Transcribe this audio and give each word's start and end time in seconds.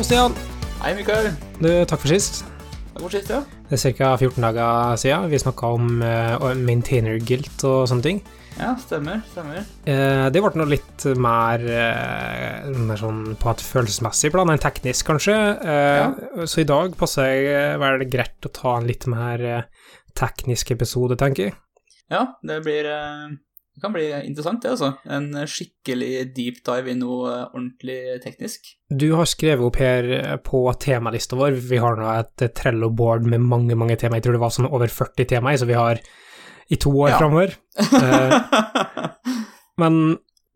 Stian. 0.00 0.32
Hei, 0.80 0.94
Mikael. 0.96 1.26
Du, 1.60 1.68
takk 1.84 2.00
for 2.00 2.08
sist. 2.08 2.38
Takk 2.94 3.02
for 3.02 3.12
sist, 3.12 3.28
ja. 3.28 3.40
Det 3.68 3.76
er 3.76 3.92
ca. 3.98 4.14
14 4.16 4.44
dager 4.46 4.94
siden 5.02 5.26
vi 5.28 5.40
snakka 5.42 5.72
om 5.76 6.00
uh, 6.00 6.46
maintainer 6.56 7.18
guilt 7.20 7.64
og 7.68 7.84
sånne 7.90 8.06
ting. 8.06 8.22
Ja, 8.56 8.70
stemmer. 8.80 9.20
stemmer. 9.28 9.66
Uh, 9.84 10.30
det 10.32 10.40
ble 10.40 10.52
noe 10.56 10.70
litt 10.72 11.04
mer, 11.20 11.66
uh, 11.68 12.70
mer 12.88 13.02
sånn 13.02 13.20
på 13.40 13.52
et 13.52 13.66
følelsesmessig 13.66 14.32
plan 14.32 14.54
enn 14.54 14.62
teknisk, 14.62 15.04
kanskje. 15.10 15.36
Ja. 15.36 16.08
Så 16.48 16.64
i 16.64 16.68
dag 16.70 16.96
passer 17.00 17.28
det 17.44 17.60
vel 17.84 18.06
greit 18.08 18.48
å 18.48 18.54
ta 18.56 18.78
en 18.78 18.88
litt 18.88 19.04
mer 19.10 19.44
teknisk 20.16 20.72
episode, 20.78 21.20
tenker 21.20 21.50
jeg. 21.50 21.58
Ja, 22.10 22.24
det 22.40 22.62
blir 22.64 22.88
det 23.80 23.86
kan 23.86 23.94
bli 23.94 24.08
interessant, 24.28 24.60
det, 24.60 24.74
altså. 24.74 24.90
En 25.08 25.30
skikkelig 25.48 26.34
deep 26.36 26.58
dive 26.68 26.90
i 26.92 26.96
noe 27.00 27.30
ordentlig 27.46 28.18
teknisk. 28.20 28.74
Du 28.92 29.06
har 29.16 29.24
skrevet 29.24 29.64
opp 29.64 29.78
her 29.80 30.10
på 30.44 30.60
temalista 30.84 31.38
vår, 31.40 31.56
vi 31.70 31.78
har 31.80 31.96
nå 31.96 32.10
et 32.12 32.44
Trello-board 32.58 33.24
med 33.24 33.40
mange, 33.40 33.78
mange 33.80 33.96
tema. 33.96 34.18
Jeg 34.18 34.26
tror 34.26 34.36
det 34.36 34.42
var 34.42 34.52
sånn 34.52 34.68
over 34.68 34.92
40 34.92 35.30
tema, 35.32 35.56
så 35.56 35.70
vi 35.70 35.78
har 35.80 36.02
i 36.68 36.76
to 36.76 36.92
år 36.92 37.14
ja. 37.14 37.22
framover. 37.22 37.56
Eh, 37.80 38.36
men 39.80 39.98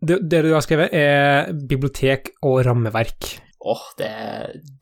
det, 0.05 0.21
det, 0.29 0.45
du 0.45 0.53
har 0.53 0.61
skrevet, 0.61 0.93
er 0.93 1.49
bibliotek 1.65 2.35
og 2.45 2.61
rammeverk. 2.69 3.33
Åh, 3.65 3.73
oh, 3.73 3.91
det, 3.97 4.13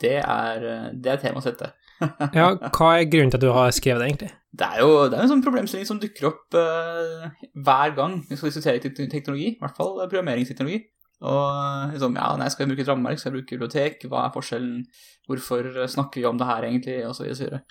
det, 0.04 0.18
er, 0.20 0.70
det 0.92 1.16
er 1.16 1.23
temasettet. 1.30 1.80
ja, 2.36 2.52
hva 2.60 2.96
er 2.98 3.08
grunnen 3.08 3.32
til 3.32 3.40
at 3.40 3.48
du 3.48 3.54
har 3.56 3.72
skrevet 3.72 4.04
det, 4.04 4.12
egentlig? 4.12 4.34
Det 4.54 4.68
er 4.68 4.84
jo 4.84 4.90
det 5.10 5.18
er 5.18 5.24
en 5.26 5.32
sånn 5.32 5.46
problemstilling 5.46 5.88
som 5.90 6.00
dukker 6.02 6.30
opp 6.30 6.58
uh, 6.58 7.30
hver 7.66 7.96
gang 7.98 8.20
vi 8.28 8.38
skal 8.38 8.52
diskutere 8.52 8.94
teknologi, 9.10 9.54
i 9.56 9.62
hvert 9.62 9.80
fall 9.80 9.95
programmeringsteknologi. 10.04 10.84
Og 11.23 11.94
liksom, 11.94 12.18
ja, 12.20 12.34
nei, 12.36 12.50
skal 12.52 12.66
jeg 12.66 12.73
bruke 12.73 12.84
et 12.84 12.90
rammeverk, 12.90 13.20
skal 13.20 13.30
jeg 13.30 13.36
bruke 13.38 13.56
bibliotek, 13.56 14.02
hva 14.12 14.26
er 14.26 14.34
forskjellen, 14.34 14.82
hvorfor 15.30 15.70
snakker 15.94 16.20
vi 16.20 16.26
om 16.28 16.40
det 16.40 16.48
her 16.50 16.68
egentlig, 16.68 16.98
og 17.08 17.16
så 17.16 17.23
videre. 17.23 17.62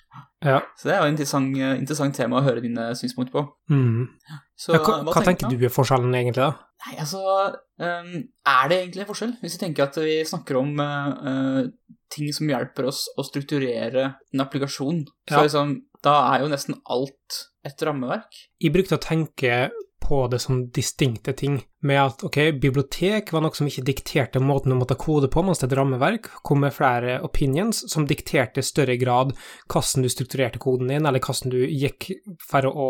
Ja. 0.41 0.57
Så 0.79 0.89
det 0.89 0.95
er 0.95 1.03
jo 1.03 1.05
et 1.05 1.13
interessant, 1.13 1.59
interessant, 1.77 2.17
tema 2.17 2.39
å 2.39 2.45
høre 2.47 2.63
dine 2.63 2.87
synspunkter 2.97 3.35
på. 3.35 3.43
Mm. 3.69 4.07
Så, 4.57 4.73
ja, 4.73 4.81
hva, 4.81 4.97
hva, 5.05 5.13
tenker, 5.19 5.45
tenker, 5.45 5.53
du 5.61 5.67
er 5.69 5.75
forskjellen 5.75 6.17
egentlig, 6.17 6.47
da? 6.47 6.73
Nei, 6.87 6.97
altså, 7.05 7.21
um, 7.85 8.11
er 8.55 8.73
det 8.73 8.81
egentlig 8.81 9.05
en 9.05 9.11
forskjell? 9.11 9.37
Hvis 9.43 9.59
vi 9.59 9.63
tenker 9.67 9.85
at 9.85 10.01
vi 10.01 10.17
snakker 10.33 10.59
om 10.63 10.73
uh, 10.81 11.61
ting 12.13 12.33
som 12.33 12.49
hjelper 12.49 12.89
oss 12.89 13.05
å 13.13 13.27
strukturere 13.27 14.09
en 14.33 14.47
applikasjon, 14.47 15.05
så 15.29 15.43
ja. 15.43 15.45
liksom 15.45 15.77
da 16.03 16.17
er 16.33 16.43
jo 16.43 16.51
nesten 16.51 16.79
alt 16.91 17.39
et 17.63 17.81
rammeverk. 17.87 18.45
Jeg 18.59 18.73
brukte 18.75 18.99
å 18.99 19.03
tenke 19.03 19.69
på 20.03 20.27
det 20.27 20.39
som 20.43 20.65
distinkte 20.75 21.31
ting, 21.33 21.61
med 21.87 22.01
at 22.01 22.23
ok, 22.27 22.37
bibliotek 22.59 23.31
var 23.31 23.45
noe 23.45 23.55
som 23.55 23.69
ikke 23.69 23.85
dikterte 23.87 24.41
måten 24.43 24.73
du 24.73 24.75
måtte 24.75 24.97
kode 24.99 25.29
på, 25.31 25.43
mens 25.47 25.63
et 25.63 25.75
rammeverk 25.79 26.27
kom 26.43 26.59
med 26.65 26.75
flere 26.75 27.21
opinions 27.23 27.85
som 27.91 28.07
dikterte 28.09 28.59
i 28.59 28.67
større 28.67 28.97
grad 28.99 29.31
hvordan 29.71 30.03
du 30.03 30.11
strukturerte 30.11 30.59
koden 30.59 30.91
din, 30.91 31.07
eller 31.07 31.23
hvordan 31.23 31.55
du 31.55 31.63
gikk 31.63 32.11
for 32.43 32.67
å 32.67 32.89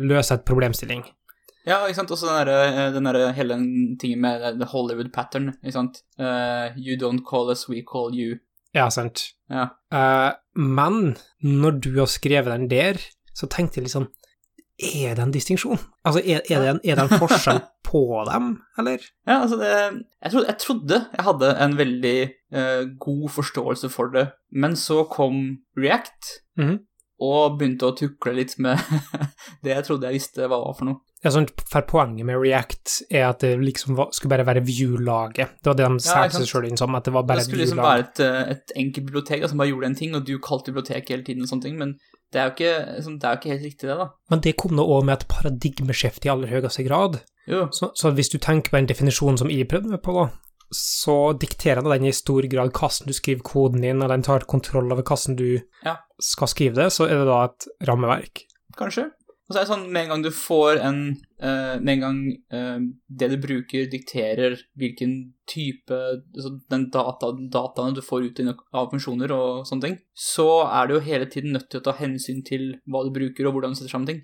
løse 0.00 0.38
et 0.38 0.48
problemstilling. 0.48 1.04
Ja, 1.68 1.82
ikke 1.84 1.98
sant. 1.98 2.12
Også 2.14 2.30
den 2.30 2.48
der, 2.48 2.90
den 2.94 3.08
der 3.10 3.32
hele 3.36 3.58
tingen 4.00 4.22
med 4.24 4.44
the 4.56 4.68
Hollywood 4.70 5.12
pattern, 5.12 5.50
ikke 5.60 5.76
sant. 5.76 6.00
Uh, 6.16 6.72
you 6.80 6.96
don't 6.96 7.26
call 7.28 7.52
us, 7.52 7.68
we 7.68 7.82
call 7.84 8.14
you. 8.16 8.38
Ja, 8.78 8.86
sant. 8.94 9.32
Ja. 9.50 9.68
Uh, 9.92 10.32
men 10.58 11.16
når 11.42 11.78
du 11.82 11.92
har 11.98 12.10
skrevet 12.10 12.52
den 12.52 12.68
der, 12.70 13.00
så 13.34 13.48
tenkte 13.50 13.78
jeg 13.78 13.86
litt 13.88 13.94
sånn 13.94 14.10
Er 14.78 15.16
det 15.16 15.22
en 15.24 15.32
distinksjon? 15.34 15.80
Altså, 16.06 16.20
er, 16.22 16.42
er, 16.46 16.62
det 16.62 16.72
en, 16.74 16.80
er, 16.84 16.98
det 16.98 17.04
en, 17.06 17.20
forskjell 17.22 17.60
på 17.88 18.02
dem, 18.28 18.50
eller? 18.78 19.06
Ja, 19.26 19.40
altså 19.40 19.58
det 19.60 19.70
Jeg 19.72 20.32
trodde 20.32 20.46
jeg, 20.50 20.58
trodde 20.64 21.00
jeg 21.16 21.26
hadde 21.30 21.54
en 21.64 21.78
veldig 21.78 22.18
uh, 22.54 22.84
god 23.00 23.24
forståelse 23.38 23.90
for 23.94 24.12
det, 24.14 24.28
men 24.52 24.76
så 24.78 25.02
kom 25.10 25.58
React. 25.78 26.34
Mm 26.58 26.68
-hmm. 26.68 26.78
Og 27.24 27.58
begynte 27.58 27.88
å 27.88 27.96
tukle 27.98 28.36
litt 28.36 28.54
med 28.62 28.78
det 29.64 29.72
jeg 29.74 29.86
trodde 29.88 30.10
jeg 30.10 30.20
visste 30.20 30.46
hva 30.46 30.60
var 30.62 30.76
for 30.78 30.90
noe. 30.90 31.00
Ja, 31.24 31.32
sånn, 31.34 31.48
for 31.66 31.82
Poenget 31.88 32.28
med 32.28 32.38
React 32.38 32.92
er 33.10 33.24
at 33.32 33.40
det 33.42 33.56
liksom 33.58 33.96
var, 33.98 34.12
skulle 34.14 34.36
bare 34.36 34.46
være 34.46 34.62
view-laget. 34.62 35.56
Det 35.58 35.72
var 35.72 35.78
det 35.80 35.88
de 35.88 35.98
ja, 35.98 36.20
seg 36.30 36.46
sjøl 36.46 36.68
inn 36.68 36.78
som, 36.78 36.94
at 36.94 37.08
det 37.08 37.14
var 37.16 37.26
bare 37.26 37.42
et 37.42 37.50
view-lag. 37.50 37.64
Det 37.64 37.72
skulle 37.72 38.04
liksom 38.04 38.28
være 38.28 38.44
et, 38.52 38.52
et 38.54 38.76
enkelt 38.84 39.08
bibliotek 39.08 39.42
da, 39.42 39.50
som 39.50 39.58
bare 39.58 39.72
gjorde 39.72 39.90
en 39.90 39.98
ting, 39.98 40.14
og 40.14 40.28
du 40.28 40.36
kalte 40.44 40.70
bibliotek 40.70 41.10
hele 41.10 41.26
tiden 41.26 41.42
og 41.42 41.50
sånne 41.50 41.66
ting, 41.66 41.80
men 41.80 41.96
det 42.30 42.38
er 42.38 42.46
jo 42.46 42.54
ikke, 42.54 42.72
liksom, 42.94 43.18
det 43.18 43.26
er 43.26 43.34
jo 43.34 43.40
ikke 43.40 43.52
helt 43.54 43.66
riktig, 43.66 43.88
det, 43.88 43.96
da. 43.98 44.06
Men 44.30 44.44
det 44.44 44.54
kom 44.60 44.78
nå 44.78 44.84
òg 44.84 45.08
med 45.08 45.16
et 45.16 45.28
paradigmeskifte 45.32 46.28
i 46.28 46.32
aller 46.32 46.52
høyeste 46.52 46.86
grad. 46.86 47.18
Så, 47.48 47.90
så, 47.96 48.10
hvis 48.12 48.28
du 48.28 48.36
tenker 48.36 48.70
på 48.70 48.76
den 48.76 48.90
definisjonen 48.90 49.40
som 49.40 49.50
jeg 49.50 49.66
prøvde 49.70 49.94
meg 49.94 50.02
på, 50.04 50.12
da, 50.14 50.28
så 50.74 51.32
dikterer 51.40 51.84
den 51.84 52.08
i 52.08 52.14
stor 52.16 52.46
grad 52.50 52.72
hvordan 52.76 53.08
du 53.08 53.16
skriver 53.16 53.44
koden 53.46 53.84
din, 53.84 54.02
og 54.02 54.12
den 54.12 54.24
tar 54.26 54.46
kontroll 54.48 54.92
over 54.92 55.04
hvordan 55.04 55.38
du 55.38 55.60
ja. 55.84 55.98
skal 56.20 56.50
skrive 56.50 56.82
det, 56.82 56.90
så 56.92 57.08
er 57.08 57.20
det 57.20 57.30
da 57.30 57.44
et 57.48 57.70
rammeverk. 57.88 58.44
Kanskje. 58.78 59.08
Og 59.48 59.54
så 59.54 59.62
er 59.62 59.64
det 59.64 59.70
sånn, 59.70 59.86
med 59.88 60.04
en 60.04 60.10
gang 60.12 60.22
du 60.26 60.30
får 60.34 60.78
en 60.84 60.98
uh, 61.40 61.76
Med 61.80 61.92
en 61.94 62.02
gang 62.02 62.16
uh, 62.52 62.82
det 63.08 63.30
du 63.32 63.38
bruker, 63.40 63.86
dikterer 63.88 64.58
hvilken 64.76 65.14
type 65.48 65.96
altså 65.96 66.52
Den 66.68 66.90
data, 66.92 67.30
dataene 67.32 67.96
du 67.96 68.02
får 68.04 68.26
ut 68.28 68.42
av 68.44 68.90
funksjoner 68.92 69.32
og 69.32 69.62
sånne 69.68 69.86
ting, 69.86 69.96
så 70.12 70.66
er 70.66 70.88
du 70.88 70.98
jo 70.98 71.06
hele 71.06 71.30
tiden 71.32 71.56
nødt 71.56 71.70
til 71.72 71.80
å 71.80 71.86
ta 71.88 71.96
hensyn 71.96 72.44
til 72.44 72.74
hva 72.84 73.06
du 73.06 73.14
bruker, 73.14 73.48
og 73.48 73.56
hvordan 73.56 73.72
du 73.72 73.80
setter 73.80 73.94
sammen 73.94 74.10
ting. 74.10 74.20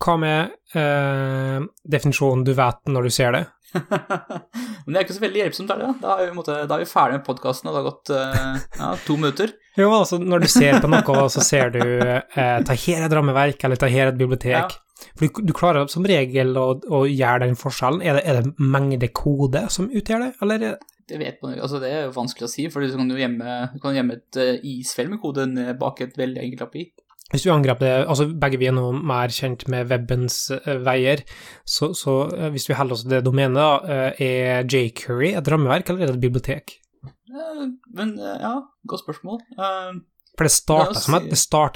Hva 0.00 0.16
med 0.22 0.56
uh, 0.78 1.68
definisjonen 1.84 2.46
du 2.48 2.54
vet 2.56 2.88
når 2.88 3.08
du 3.08 3.12
ser 3.12 3.36
det? 3.36 3.44
Men 4.84 4.94
det 4.94 4.98
er 4.98 5.04
ikke 5.04 5.16
så 5.16 5.22
veldig 5.22 5.40
hjelpsomt, 5.42 5.72
er 5.74 5.82
det? 5.82 5.92
Da, 6.02 6.16
er, 6.16 6.28
vi, 6.28 6.36
måte, 6.36 6.56
da 6.68 6.76
er 6.76 6.82
vi 6.84 6.88
ferdig 6.90 7.18
med 7.18 7.24
podkasten, 7.26 7.68
og 7.68 7.74
det 7.74 7.80
har 7.80 7.88
gått 7.88 8.12
uh, 8.14 8.68
ja, 8.80 8.90
to 9.04 9.16
minutter. 9.20 9.54
Jo, 9.78 9.88
altså 10.00 10.18
når 10.22 10.44
du 10.44 10.50
ser 10.52 10.78
på 10.82 10.90
noe, 10.90 11.24
så 11.32 11.44
ser 11.44 11.72
du 11.74 11.80
uh, 11.82 12.20
ta 12.64 12.76
her 12.86 13.06
et 13.06 13.16
rammeverk, 13.18 13.64
eller 13.68 13.80
ta 13.80 13.90
her 13.92 14.12
et 14.12 14.20
bibliotek. 14.20 14.76
Ja. 14.78 15.08
For 15.14 15.26
du, 15.26 15.42
du, 15.50 15.54
klarer 15.54 15.90
som 15.92 16.06
regel 16.08 16.56
å, 16.58 16.68
å 16.90 17.02
gjøre 17.06 17.44
den 17.46 17.58
forskjellen. 17.58 18.02
Er 18.02 18.18
det, 18.18 18.24
er 18.26 18.40
det 18.40 18.70
mengde 18.76 19.10
kode 19.14 19.66
som 19.72 19.90
utgjør 19.90 20.26
det, 20.26 20.30
eller? 20.44 20.70
Det 21.08 21.16
vet 21.16 21.38
man 21.40 21.54
altså 21.56 21.78
Det 21.80 21.88
er 21.88 22.10
vanskelig 22.12 22.44
å 22.44 22.50
si, 22.52 22.66
for 22.72 22.84
du 22.84 22.92
kan 22.92 23.08
jo 23.08 23.20
gjemme, 23.20 24.16
et 24.18 24.40
uh, 24.40 24.56
isfjell 24.66 25.12
med 25.12 25.22
kode 25.22 25.46
bak 25.80 26.02
et 26.04 26.18
veldig 26.18 26.42
enkelt 26.46 26.66
API. 26.68 26.88
Hvis 27.28 27.44
du 27.44 27.50
angrep 27.52 27.82
det, 27.84 27.90
altså 28.08 28.24
begge 28.40 28.60
vi 28.60 28.70
er 28.70 28.76
nå 28.76 28.86
mer 28.96 29.32
kjent 29.34 29.66
med 29.68 29.90
webens 29.90 30.46
uh, 30.54 30.78
veier, 30.86 31.20
så, 31.68 31.90
så 31.96 32.22
uh, 32.32 32.46
hvis 32.54 32.68
vi 32.70 32.76
holder 32.78 32.96
oss 32.96 33.04
til 33.04 33.12
det 33.12 33.24
domenet, 33.26 33.58
da, 33.58 33.72
uh, 33.84 34.22
er 34.24 34.64
jQuery 34.64 35.34
et 35.36 35.50
rammeverk 35.52 35.92
eller 35.92 36.06
er 36.06 36.12
det 36.12 36.18
et 36.18 36.28
bibliotek? 36.28 36.78
men 37.94 38.14
ja, 38.18 38.54
godt 38.88 39.02
spørsmål. 39.04 39.36
For 40.38 40.46
det 40.48 40.52
starta, 40.54 41.00
som, 41.02 41.18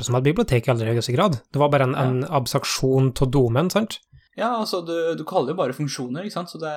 som, 0.07 0.17
et 0.17 0.25
bibliotek 0.25 0.67
i 0.67 0.73
aller 0.73 0.89
høyeste 0.95 1.13
grad. 1.15 1.37
Det 1.53 1.61
var 1.61 1.71
bare 1.71 1.91
en, 1.91 1.95
ja. 1.99 2.07
en 2.09 2.25
abstraksjon 2.41 3.13
av 3.13 3.31
domen, 3.35 3.69
sant? 3.71 3.99
Ja, 4.33 4.49
altså 4.57 4.81
du, 4.81 4.95
du, 5.19 5.25
kaller 5.29 5.53
jo 5.53 5.59
bare 5.59 5.75
funksjoner, 5.77 6.25
ikke 6.25 6.39
sant, 6.39 6.53
så, 6.53 6.59
det, 6.61 6.73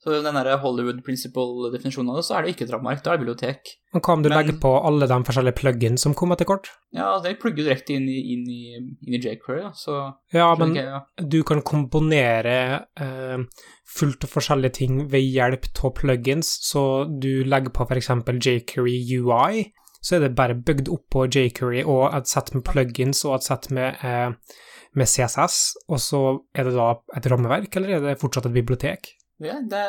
så 0.00 0.14
den 0.24 0.38
der 0.38 0.48
Hollywood 0.62 1.02
principle-definisjonen 1.04 2.14
av 2.14 2.20
det, 2.20 2.24
så 2.24 2.38
er 2.38 2.46
det 2.46 2.54
ikke 2.54 2.64
et 2.64 2.72
rammeverk, 2.72 3.02
da 3.04 3.12
er 3.12 3.18
det 3.18 3.26
bibliotek. 3.26 3.74
Men 3.92 4.04
hva 4.06 4.16
om 4.16 4.24
du 4.24 4.30
Men, 4.30 4.36
legger 4.38 4.56
på 4.62 4.72
alle 4.88 5.08
de 5.10 5.18
forskjellige 5.28 5.58
plug-in 5.60 6.00
som 6.00 6.16
kommer 6.16 6.38
etter 6.38 6.48
kort? 6.48 6.72
Ja, 6.96 7.10
det 7.24 7.36
plugger 7.42 7.68
direkte 7.68 7.98
inn 7.98 8.08
i, 8.08 8.16
inn 8.32 8.48
i, 8.48 8.62
inn 8.80 9.18
i 9.18 9.20
jQuery, 9.20 9.60
ja, 9.66 9.70
så 9.76 10.00
Ja, 10.32 10.48
men 10.60 10.72
jeg, 10.78 10.88
ja. 10.88 11.04
du 11.20 11.42
kan 11.44 11.60
komponere 11.66 12.58
eh, 12.96 13.44
fullt 13.98 14.24
og 14.24 14.36
forskjellige 14.38 14.78
ting 14.80 15.04
ved 15.12 15.28
hjelp 15.28 15.68
av 15.84 15.96
plugins, 16.00 16.56
så 16.64 17.04
du 17.04 17.44
legger 17.44 17.74
på 17.74 17.84
f.eks. 17.84 18.14
jQuery 18.48 18.96
UI, 19.20 19.66
så 20.00 20.16
er 20.16 20.24
det 20.24 20.36
bare 20.36 20.56
bygd 20.56 20.88
opp 20.92 21.10
på 21.12 21.28
jQuery 21.28 21.84
og 21.84 22.14
et 22.16 22.32
sett 22.32 22.54
med 22.56 22.64
plugins 22.64 23.26
og 23.28 23.38
et 23.38 23.52
sett 23.52 23.68
med 23.76 24.00
eh, 24.00 24.32
med 24.98 25.10
CSS, 25.10 25.58
og 25.88 26.00
så 26.00 26.22
er 26.54 26.68
det 26.68 26.74
da 26.76 26.94
et 27.18 27.28
rammeverk, 27.30 27.76
eller 27.76 27.96
er 27.96 28.08
det 28.08 28.20
fortsatt 28.20 28.48
et 28.48 28.56
bibliotek? 28.56 29.14
Ja, 29.42 29.58
det, 29.58 29.84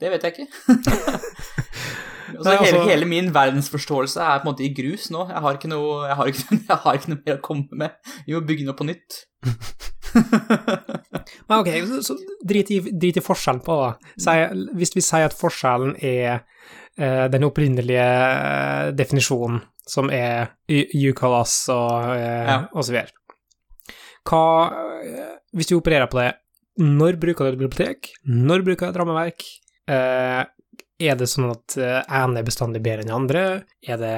det 0.00 0.10
vet 0.10 0.24
jeg 0.26 0.34
ikke. 0.34 0.48
altså, 2.36 2.50
hele, 2.50 2.58
altså, 2.58 2.82
hele, 2.88 3.06
min 3.06 3.30
verdensforståelse 3.34 4.20
er 4.20 4.40
på 4.40 4.48
en 4.48 4.50
måte 4.50 4.66
i 4.66 4.72
grus 4.74 5.06
nå. 5.14 5.28
Jeg 5.30 5.44
har 5.44 5.58
ikke 5.58 5.70
noe, 5.70 6.00
jeg 6.08 6.18
har 6.18 6.32
ikke, 6.32 6.58
jeg 6.70 6.80
har 6.84 6.98
ikke 6.98 7.14
noe 7.14 7.22
mer 7.22 7.38
å 7.38 7.44
komme 7.44 7.80
med. 7.84 8.14
Vi 8.26 8.36
må 8.36 8.42
bygge 8.48 8.66
noe 8.66 8.78
på 8.78 8.88
nytt. 8.88 9.22
Men 11.48 11.60
ok, 11.60 11.70
så 12.04 12.16
drit 12.48 12.72
i, 12.74 12.80
drit 12.90 13.20
i 13.20 13.24
forskjellen 13.24 13.62
på 13.64 13.76
det. 13.84 14.14
Si, 14.24 14.36
hvis 14.80 14.94
vi 14.96 15.04
sier 15.04 15.28
at 15.28 15.36
forskjellen 15.36 15.94
er 16.02 16.40
eh, 16.98 17.26
den 17.30 17.46
opprinnelige 17.46 18.08
eh, 18.08 18.88
definisjonen, 18.98 19.60
som 19.88 20.10
er 20.12 20.50
UCALAS 20.68 21.54
og, 21.72 22.16
eh, 22.16 22.50
ja. 22.50 22.58
og 22.72 22.84
så 22.84 22.96
videre. 22.96 23.14
Hva 24.26 24.42
Hvis 25.56 25.70
du 25.70 25.78
opererer 25.78 26.10
på 26.10 26.20
det, 26.20 26.32
når 26.78 27.18
bruker 27.18 27.48
du 27.48 27.56
et 27.56 27.60
bibliotek? 27.62 28.10
Når 28.28 28.62
bruker 28.66 28.86
du 28.86 28.92
et 28.92 29.00
rammeverk? 29.00 29.44
Eh, 29.88 30.42
er 30.98 31.18
det 31.18 31.28
sånn 31.30 31.50
at 31.50 31.76
eh, 31.78 32.00
ene 32.20 32.40
er 32.40 32.46
bestandig 32.46 32.82
bedre 32.84 33.06
enn 33.06 33.14
andre? 33.14 33.44
Er 33.82 33.98
det 34.00 34.14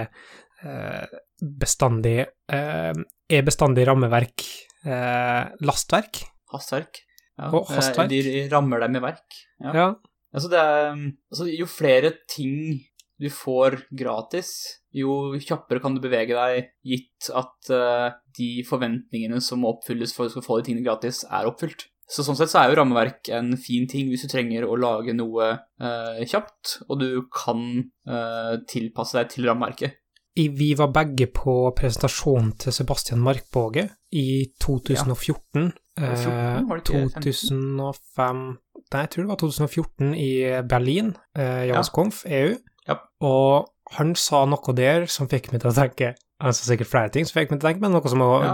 eh, 0.64 1.16
bestandig 1.40 2.18
eh, 2.26 2.92
Er 3.30 3.46
bestandig 3.46 3.86
rammeverk 3.88 4.44
eh, 4.84 5.44
lastverk? 5.64 6.22
Hastverk. 6.52 7.02
Ja, 7.38 7.48
og 7.54 7.70
hastverk. 7.70 8.10
De 8.10 8.46
rammer 8.52 8.82
dem 8.84 8.98
i 8.98 9.04
verk. 9.04 9.40
Ja. 9.62 9.72
ja. 9.76 9.88
Altså, 10.34 10.50
det 10.52 10.60
er 10.60 10.90
Altså, 11.30 11.46
jo 11.48 11.66
flere 11.70 12.12
ting 12.30 12.80
du 13.20 13.28
får 13.32 13.76
gratis, 13.92 14.50
jo 14.96 15.36
kjappere 15.38 15.82
kan 15.82 15.94
du 15.94 16.02
bevege 16.02 16.36
deg, 16.36 16.72
gitt 16.86 17.30
at 17.36 17.72
uh, 17.74 18.08
de 18.36 18.50
forventningene 18.66 19.40
som 19.44 19.62
må 19.62 19.74
oppfylles 19.74 20.14
for 20.16 20.24
at 20.24 20.32
du 20.32 20.38
skal 20.38 20.46
få 20.46 20.60
de 20.60 20.70
tingene 20.70 20.86
gratis, 20.86 21.22
er 21.28 21.48
oppfylt. 21.50 21.86
Så 22.10 22.24
sånn 22.26 22.38
sett 22.38 22.50
så 22.50 22.64
er 22.64 22.72
jo 22.72 22.80
rammeverk 22.80 23.28
en 23.36 23.52
fin 23.60 23.84
ting 23.90 24.08
hvis 24.10 24.24
du 24.26 24.32
trenger 24.32 24.64
å 24.66 24.78
lage 24.80 25.14
noe 25.14 25.52
uh, 25.60 26.22
kjapt, 26.26 26.80
og 26.88 27.04
du 27.04 27.10
kan 27.30 27.62
uh, 28.10 28.56
tilpasse 28.70 29.20
deg 29.20 29.34
til 29.36 29.50
rammeverket. 29.50 30.00
Vi 30.40 30.70
var 30.78 30.88
begge 30.94 31.26
på 31.34 31.52
presentasjonen 31.76 32.54
til 32.58 32.72
Sebastian 32.72 33.20
Markbåge 33.20 33.88
i 34.16 34.48
2014. 34.62 35.68
Ja. 35.68 36.14
14, 36.16 36.68
var 36.68 36.78
det 36.78 36.84
ikke 36.86 37.00
eh, 37.02 37.08
2005 37.18 38.42
Nei, 38.90 39.02
jeg 39.04 39.10
tror 39.12 39.22
det 39.22 39.30
var 39.30 39.38
2014 39.38 40.14
i 40.18 40.30
Berlin, 40.66 41.12
eh, 41.38 41.66
Javasconf, 41.68 42.24
EU. 42.26 42.54
Ja. 42.88 42.96
Og 43.26 43.68
han 43.96 44.14
sa 44.18 44.44
noe 44.48 44.74
der 44.78 45.06
som 45.10 45.28
fikk 45.30 45.50
meg 45.52 45.62
til 45.62 45.72
å 45.72 45.74
tenke 45.76 46.12
Han 46.40 46.54
sa 46.54 46.64
sikkert 46.64 46.88
flere 46.88 47.10
ting 47.12 47.26
som 47.26 47.36
fikk 47.36 47.50
meg 47.50 47.58
til 47.58 47.66
å 47.66 47.68
tenke, 47.68 47.82
men 47.82 47.92
noe 47.92 48.08
som 48.08 48.22
har 48.24 48.44
Ja. 48.46 48.52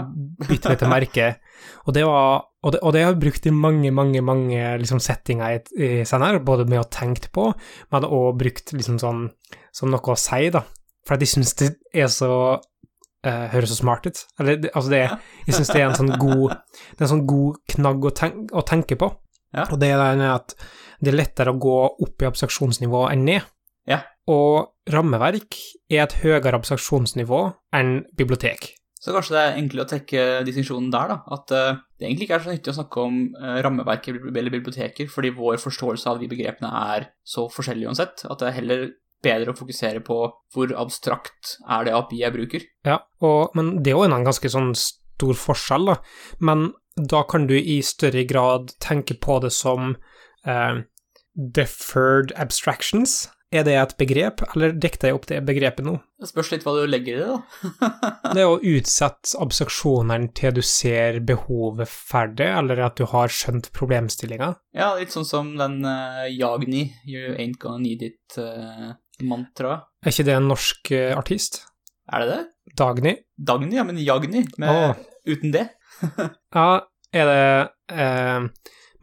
bitt 0.49 0.65
meg 0.67 0.79
til 0.81 0.89
merke. 0.91 1.27
Og 1.87 1.93
det 1.95 2.03
var 2.03 2.43
og 2.67 2.73
det, 2.73 2.79
og 2.83 2.91
det 2.91 3.03
har 3.05 3.13
jeg 3.13 3.21
brukt 3.21 3.45
i 3.47 3.51
mange, 3.53 3.91
mange 3.95 4.19
mange 4.25 4.59
liksom, 4.81 4.99
settinger 4.99 5.53
i, 5.55 5.59
i 5.79 6.05
senere, 6.09 6.41
både 6.43 6.65
med 6.67 6.81
å 6.81 6.89
tenke 6.91 7.29
på, 7.31 7.45
men 7.93 8.03
også 8.03 8.33
brukt 8.41 8.73
liksom 8.75 8.97
sånn 8.99 9.21
som 9.71 9.93
noe 9.93 10.11
å 10.11 10.17
si, 10.19 10.49
da. 10.51 10.65
For 11.07 11.21
jeg 11.21 11.31
syns 11.31 11.53
det 11.61 11.69
er 11.95 12.09
så 12.11 12.31
uh, 12.59 13.45
Høres 13.53 13.71
så 13.71 13.77
smart 13.79 14.09
ut. 14.09 14.19
Eller 14.41 14.59
det, 14.59 14.73
altså 14.73 14.91
det 14.91 15.03
Jeg 15.47 15.55
syns 15.55 15.71
det 15.71 15.79
er 15.79 15.85
en 15.87 15.95
sånn 15.95 16.11
god 16.19 16.57
Det 16.57 16.99
er 16.99 17.05
en 17.07 17.13
sånn 17.13 17.27
god 17.29 17.61
knagg 17.71 18.09
å, 18.09 18.11
tenk, 18.19 18.51
å 18.51 18.65
tenke 18.67 18.99
på. 18.99 19.13
Ja. 19.55 19.69
Og 19.71 19.79
det 19.79 19.93
er 19.95 20.25
at 20.27 20.57
det 20.99 21.13
er 21.13 21.19
lettere 21.21 21.53
å 21.53 21.61
gå 21.61 21.77
opp 22.03 22.25
i 22.25 22.27
abstraksjonsnivå 22.27 23.05
enn 23.13 23.23
ned. 23.29 23.47
Ja. 23.87 24.01
Og 24.27 24.91
rammeverk 24.91 25.55
er 25.91 26.03
et 26.03 26.17
høyere 26.23 26.57
abstraksjonsnivå 26.59 27.41
enn 27.77 28.01
bibliotek. 28.19 28.73
Så 28.97 29.13
kanskje 29.13 29.35
det 29.35 29.41
er 29.43 29.57
enklere 29.59 29.85
å 29.85 29.89
trekke 29.91 30.21
distinksjonen 30.47 30.89
der, 30.91 31.11
da. 31.13 31.17
At 31.37 31.53
eh, 31.55 31.81
det 31.99 32.07
egentlig 32.07 32.27
ikke 32.27 32.39
er 32.39 32.43
så 32.43 32.53
nyttig 32.53 32.71
å 32.73 32.77
snakke 32.79 33.03
om 33.03 33.19
uh, 33.37 33.59
rammeverk 33.63 34.09
eller 34.11 34.51
biblioteker, 34.51 35.09
fordi 35.11 35.31
vår 35.37 35.61
forståelse 35.61 36.09
av 36.11 36.21
de 36.21 36.29
begrepene 36.31 36.71
er 36.95 37.11
så 37.25 37.45
forskjellig 37.53 37.87
uansett, 37.87 38.25
at 38.27 38.41
det 38.41 38.49
er 38.49 38.57
heller 38.57 38.83
bedre 39.23 39.53
å 39.53 39.57
fokusere 39.57 40.01
på 40.05 40.17
hvor 40.53 40.73
abstrakt 40.77 41.55
er 41.63 41.87
det 41.87 41.95
API 41.97 42.21
jeg 42.23 42.35
bruker. 42.35 42.67
Ja, 42.87 42.99
og, 43.23 43.55
men 43.57 43.77
det 43.85 43.93
er 43.93 44.01
jo 44.01 44.09
en 44.09 44.27
ganske 44.27 44.51
sånn 44.51 44.73
stor 44.77 45.39
forskjell, 45.39 45.89
da. 45.93 45.97
Men 46.43 46.71
da 46.97 47.23
kan 47.29 47.47
du 47.49 47.55
i 47.57 47.79
større 47.85 48.25
grad 48.29 48.73
tenke 48.83 49.17
på 49.21 49.39
det 49.43 49.53
som 49.53 49.95
eh, 50.45 50.83
deferred 51.33 52.33
abstractions. 52.35 53.27
Er 53.55 53.63
det 53.63 53.77
et 53.79 53.93
begrep, 53.95 54.41
eller 54.51 54.73
dekter 54.75 55.07
jeg 55.07 55.15
opp 55.15 55.27
det 55.29 55.37
begrepet 55.47 55.85
nå? 55.87 55.93
Det 56.19 56.27
spørs 56.27 56.49
litt 56.51 56.65
hva 56.65 56.73
du 56.75 56.81
legger 56.89 57.15
i 57.15 57.21
det, 57.21 57.27
da. 57.31 57.91
Det 58.35 58.43
er 58.43 58.49
å 58.49 58.57
utsette 58.59 59.37
abstraksjonene 59.39 60.33
til 60.35 60.57
du 60.57 60.59
ser 60.65 61.21
behovet 61.23 61.87
ferdig, 61.87 62.49
eller 62.59 62.81
at 62.89 62.99
du 62.99 63.05
har 63.07 63.31
skjønt 63.31 63.71
problemstillinga. 63.77 64.51
ja, 64.75 64.89
litt 64.99 65.15
sånn 65.15 65.27
som 65.29 65.53
den 65.59 65.79
uh, 65.87 66.27
Jagni, 66.27 66.89
You 67.07 67.37
Ain't 67.37 67.61
Gonna 67.63 67.85
Need 67.85 68.03
It-mantraet. 68.09 69.87
Er 70.03 70.11
ikke 70.11 70.27
det 70.27 70.35
en 70.35 70.51
norsk 70.51 70.91
uh, 70.91 71.15
artist? 71.15 71.63
er 72.11 72.23
det 72.23 72.27
det? 72.31 72.43
Dagny? 72.77 73.15
Dagny, 73.37 73.75
ja, 73.75 73.83
men 73.83 73.99
Jagni, 73.99 74.45
med, 74.57 74.69
oh. 74.69 74.95
uten 75.27 75.53
det. 75.55 75.67
Ja, 76.55 76.83
er 77.15 77.29
det 77.29 77.39
eh, 77.95 78.47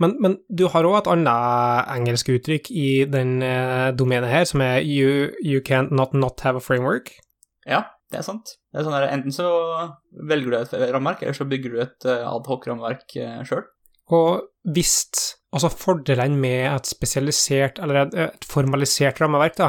men, 0.04 0.14
men 0.22 0.36
du 0.52 0.66
har 0.72 0.86
òg 0.86 1.00
et 1.00 1.10
annet 1.14 1.90
engelsk 1.96 2.30
uttrykk 2.36 2.70
i 2.70 2.88
den 3.10 3.38
eh, 3.44 3.90
domenet 3.96 4.30
her, 4.30 4.46
som 4.48 4.62
er 4.64 4.80
you, 4.84 5.30
you 5.42 5.64
can't 5.64 5.94
not 5.94 6.14
not 6.16 6.44
have 6.46 6.60
a 6.60 6.64
framework. 6.64 7.12
Ja, 7.66 7.84
det 8.12 8.20
er 8.20 8.26
sant. 8.26 8.56
Det 8.70 8.80
er 8.80 8.86
sånn 8.86 8.96
der, 8.96 9.08
Enten 9.10 9.34
så 9.34 9.48
velger 10.28 10.52
du 10.52 10.58
et 10.60 10.74
rammeverk, 10.92 11.24
eller 11.24 11.36
så 11.36 11.48
bygger 11.48 11.72
du 11.72 11.80
et 11.86 12.08
uh, 12.10 12.28
adhoc-rammeverk 12.34 13.16
uh, 13.22 13.40
sjøl. 13.48 13.64
Og 14.12 14.44
hvis 14.74 14.98
Altså, 15.54 15.70
fordelene 15.70 16.34
med 16.34 16.64
et 16.66 16.88
spesialisert, 16.90 17.78
eller 17.78 18.08
et, 18.08 18.46
formalisert 18.50 19.20
rammeverk, 19.22 19.54
da, 19.60 19.68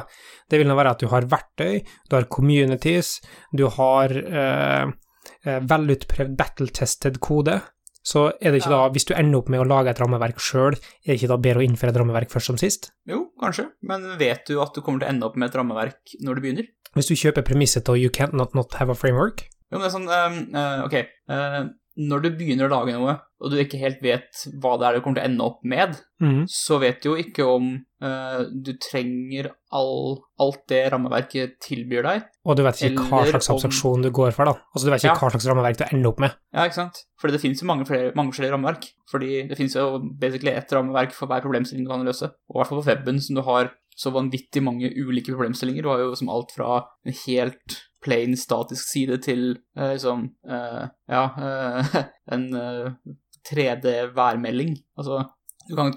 det 0.50 0.58
vil 0.58 0.70
nå 0.70 0.78
være 0.80 0.96
at 0.96 1.04
du 1.04 1.12
har 1.12 1.28
verktøy, 1.30 1.84
du 2.10 2.16
har 2.18 2.26
communities, 2.34 3.20
du 3.54 3.68
har 3.76 4.16
eh, 4.18 4.90
eh, 5.46 5.60
velutprøvd 5.70 6.34
battle-tested 6.40 7.20
kode. 7.22 7.60
Så 8.06 8.28
er 8.38 8.54
det 8.54 8.62
ikke 8.62 8.74
da, 8.76 8.84
hvis 8.94 9.08
du 9.10 9.16
ender 9.18 9.42
opp 9.42 9.48
med 9.50 9.64
å 9.64 9.66
lage 9.66 9.90
et 9.90 10.00
rammeverk 10.02 10.38
sjøl, 10.44 10.78
er 10.78 11.10
det 11.10 11.18
ikke 11.18 11.32
da 11.32 11.40
bedre 11.42 11.64
å 11.64 11.66
innføre 11.66 11.94
et 11.94 11.98
rammeverk 11.98 12.30
først 12.34 12.52
som 12.52 12.60
sist? 12.62 12.92
Jo, 13.10 13.24
kanskje, 13.42 13.72
men 13.90 14.06
vet 14.20 14.46
du 14.46 14.60
at 14.62 14.78
du 14.78 14.84
kommer 14.86 15.02
til 15.02 15.10
å 15.10 15.14
ende 15.16 15.26
opp 15.26 15.40
med 15.42 15.50
et 15.50 15.58
rammeverk 15.58 16.14
når 16.22 16.38
du 16.38 16.44
begynner? 16.46 16.70
Hvis 16.96 17.10
du 17.10 17.16
kjøper 17.18 17.44
premisset 17.48 17.88
til 17.88 17.98
you 18.00 18.14
can't 18.14 18.38
not 18.38 18.54
not 18.56 18.78
have 18.80 18.94
a 18.94 18.98
framework, 18.98 19.48
Jo, 19.74 19.80
men 19.80 19.82
det 19.82 19.90
er 19.90 19.96
sånn 19.96 20.06
um, 20.06 20.36
uh, 20.54 20.82
Ok, 20.86 20.94
eh, 21.34 21.56
når 21.96 22.24
du 22.26 22.30
begynner 22.36 22.68
å 22.68 22.74
lage 22.74 22.96
noe, 22.96 23.14
og 23.40 23.52
du 23.52 23.58
ikke 23.62 23.80
helt 23.80 24.02
vet 24.04 24.42
hva 24.60 24.74
det 24.80 24.88
er 24.88 24.98
du 24.98 25.04
kommer 25.04 25.20
til 25.20 25.24
å 25.24 25.30
ende 25.30 25.46
opp 25.46 25.62
med, 25.68 25.96
mm. 26.24 26.42
så 26.52 26.80
vet 26.82 27.00
du 27.04 27.10
jo 27.12 27.16
ikke 27.22 27.46
om 27.48 27.70
uh, 28.04 28.42
du 28.52 28.74
trenger 28.82 29.52
all, 29.76 30.18
alt 30.44 30.64
det 30.72 30.82
rammeverket 30.92 31.56
tilbyr 31.64 32.08
deg. 32.08 32.26
og 32.44 32.60
du 32.60 32.64
vet 32.66 32.84
ikke 32.90 33.08
hva 33.12 33.24
slags 33.30 33.48
slags 33.48 33.84
om- 33.88 34.04
du 34.04 34.12
går 34.12 34.36
for, 34.36 34.52
da. 34.52 34.58
Altså, 34.74 34.86
du 34.88 34.92
vet 34.92 35.04
ikke 35.04 35.14
Ja. 35.14 35.20
hva 35.22 35.32
slags 35.32 35.48
rammeverk 35.52 35.80
du 35.80 35.86
ender 35.88 36.12
opp 36.12 36.20
med. 36.20 36.36
Ja, 36.54 36.68
ikke 36.68 36.82
sant? 36.82 37.06
Fordi 37.22 37.38
det 37.38 37.42
finnes 37.42 37.62
jo 37.64 37.68
mange, 37.72 37.88
flere, 37.88 38.12
mange 38.16 38.36
flere 38.36 38.52
rammeverk. 38.52 38.92
Fordi 39.12 39.48
det 39.48 39.58
finnes 39.58 39.76
jo 39.76 40.00
basically 40.20 40.52
ett 40.52 40.72
rammeverk 40.72 41.16
for 41.16 41.28
hver 41.28 41.42
problemstilling 41.42 41.86
du 41.86 41.92
kan 41.92 42.06
løse. 42.06 42.32
Og 42.50 42.56
i 42.56 42.60
hvert 42.60 42.72
fall 42.72 42.82
på 42.82 42.90
weben, 42.92 43.22
som 43.22 43.36
du 43.36 43.42
har 43.48 43.72
så 43.96 44.12
vanvittig 44.12 44.62
mange 44.64 44.92
ulike 44.92 45.32
problemstillinger. 45.32 45.84
Du 45.84 45.90
har 45.90 46.00
jo 46.04 46.16
som 46.20 46.30
alt 46.30 46.52
fra 46.52 46.82
en 47.06 47.16
helt 47.26 47.78
plain 48.06 48.36
statisk 48.40 48.92
side 48.92 49.22
til 49.26 49.48
eh, 49.78 49.96
liksom 49.96 50.30
eh, 50.48 50.84
Ja, 51.12 51.24
eh, 51.38 52.04
en 52.36 52.52
eh, 52.54 52.92
3D-værmelding. 53.46 54.78
Altså 54.98 55.26
kan, 55.66 55.94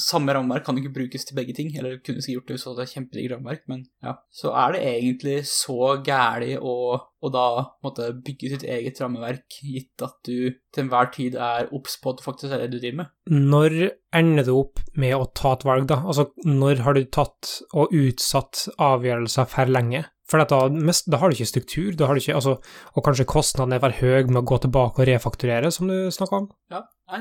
Samme 0.00 0.34
rammeverk 0.36 0.66
kan 0.66 0.76
ikke 0.76 0.92
brukes 0.92 1.24
til 1.24 1.36
begge 1.38 1.54
ting, 1.56 1.70
eller 1.76 1.98
kunne 2.04 2.20
sikkert 2.24 2.34
gjort 2.34 2.48
det 2.50 2.56
hvis 2.56 2.64
det 2.66 2.84
er 2.84 2.90
kjempedigg 2.90 3.28
rammeverk, 3.32 3.62
men 3.68 3.82
ja. 4.04 4.12
Så 4.32 4.52
er 4.52 4.74
det 4.74 4.82
egentlig 4.90 5.36
så 5.48 5.94
gæli 6.04 6.50
å, 6.56 6.74
å 7.00 7.30
da 7.32 7.46
måtte 7.84 8.10
bygge 8.26 8.52
sitt 8.52 8.66
eget 8.68 9.00
rammeverk, 9.00 9.60
gitt 9.60 10.04
at 10.04 10.18
du 10.28 10.52
til 10.52 10.84
enhver 10.84 11.08
tid 11.16 11.38
er 11.40 11.70
obs 11.76 11.96
på 12.00 12.12
at 12.12 12.20
du 12.20 12.26
faktisk 12.26 12.52
er 12.52 12.64
det 12.64 12.74
du 12.74 12.78
driver 12.80 13.04
med. 13.04 13.14
Når 13.32 13.78
ender 14.20 14.48
du 14.48 14.52
opp 14.56 14.84
med 15.00 15.16
å 15.16 15.30
ta 15.36 15.54
et 15.56 15.64
valg, 15.68 15.88
da? 15.92 16.02
Altså, 16.04 16.28
når 16.44 16.84
har 16.84 16.96
du 16.96 17.04
tatt 17.08 17.56
og 17.72 17.96
utsatt 17.96 18.66
avgjørelser 18.76 19.48
for 19.52 19.72
lenge? 19.72 20.04
For 20.26 20.42
da, 20.42 20.58
da 20.66 21.20
har 21.22 21.30
du 21.30 21.36
ikke 21.36 21.46
struktur, 21.46 21.92
du 22.18 22.22
ikke, 22.22 22.34
altså, 22.34 22.56
og 22.96 23.04
kanskje 23.06 23.28
kostnaden 23.30 23.76
er 23.76 23.82
for 23.82 23.94
høy 23.94 24.24
med 24.26 24.40
å 24.42 24.46
gå 24.50 24.58
tilbake 24.64 25.04
og 25.04 25.06
refakturere, 25.06 25.70
som 25.74 25.86
du 25.90 26.08
snakka 26.10 26.40
om? 26.42 26.48
Ja, 26.74 26.80
nei, 27.12 27.20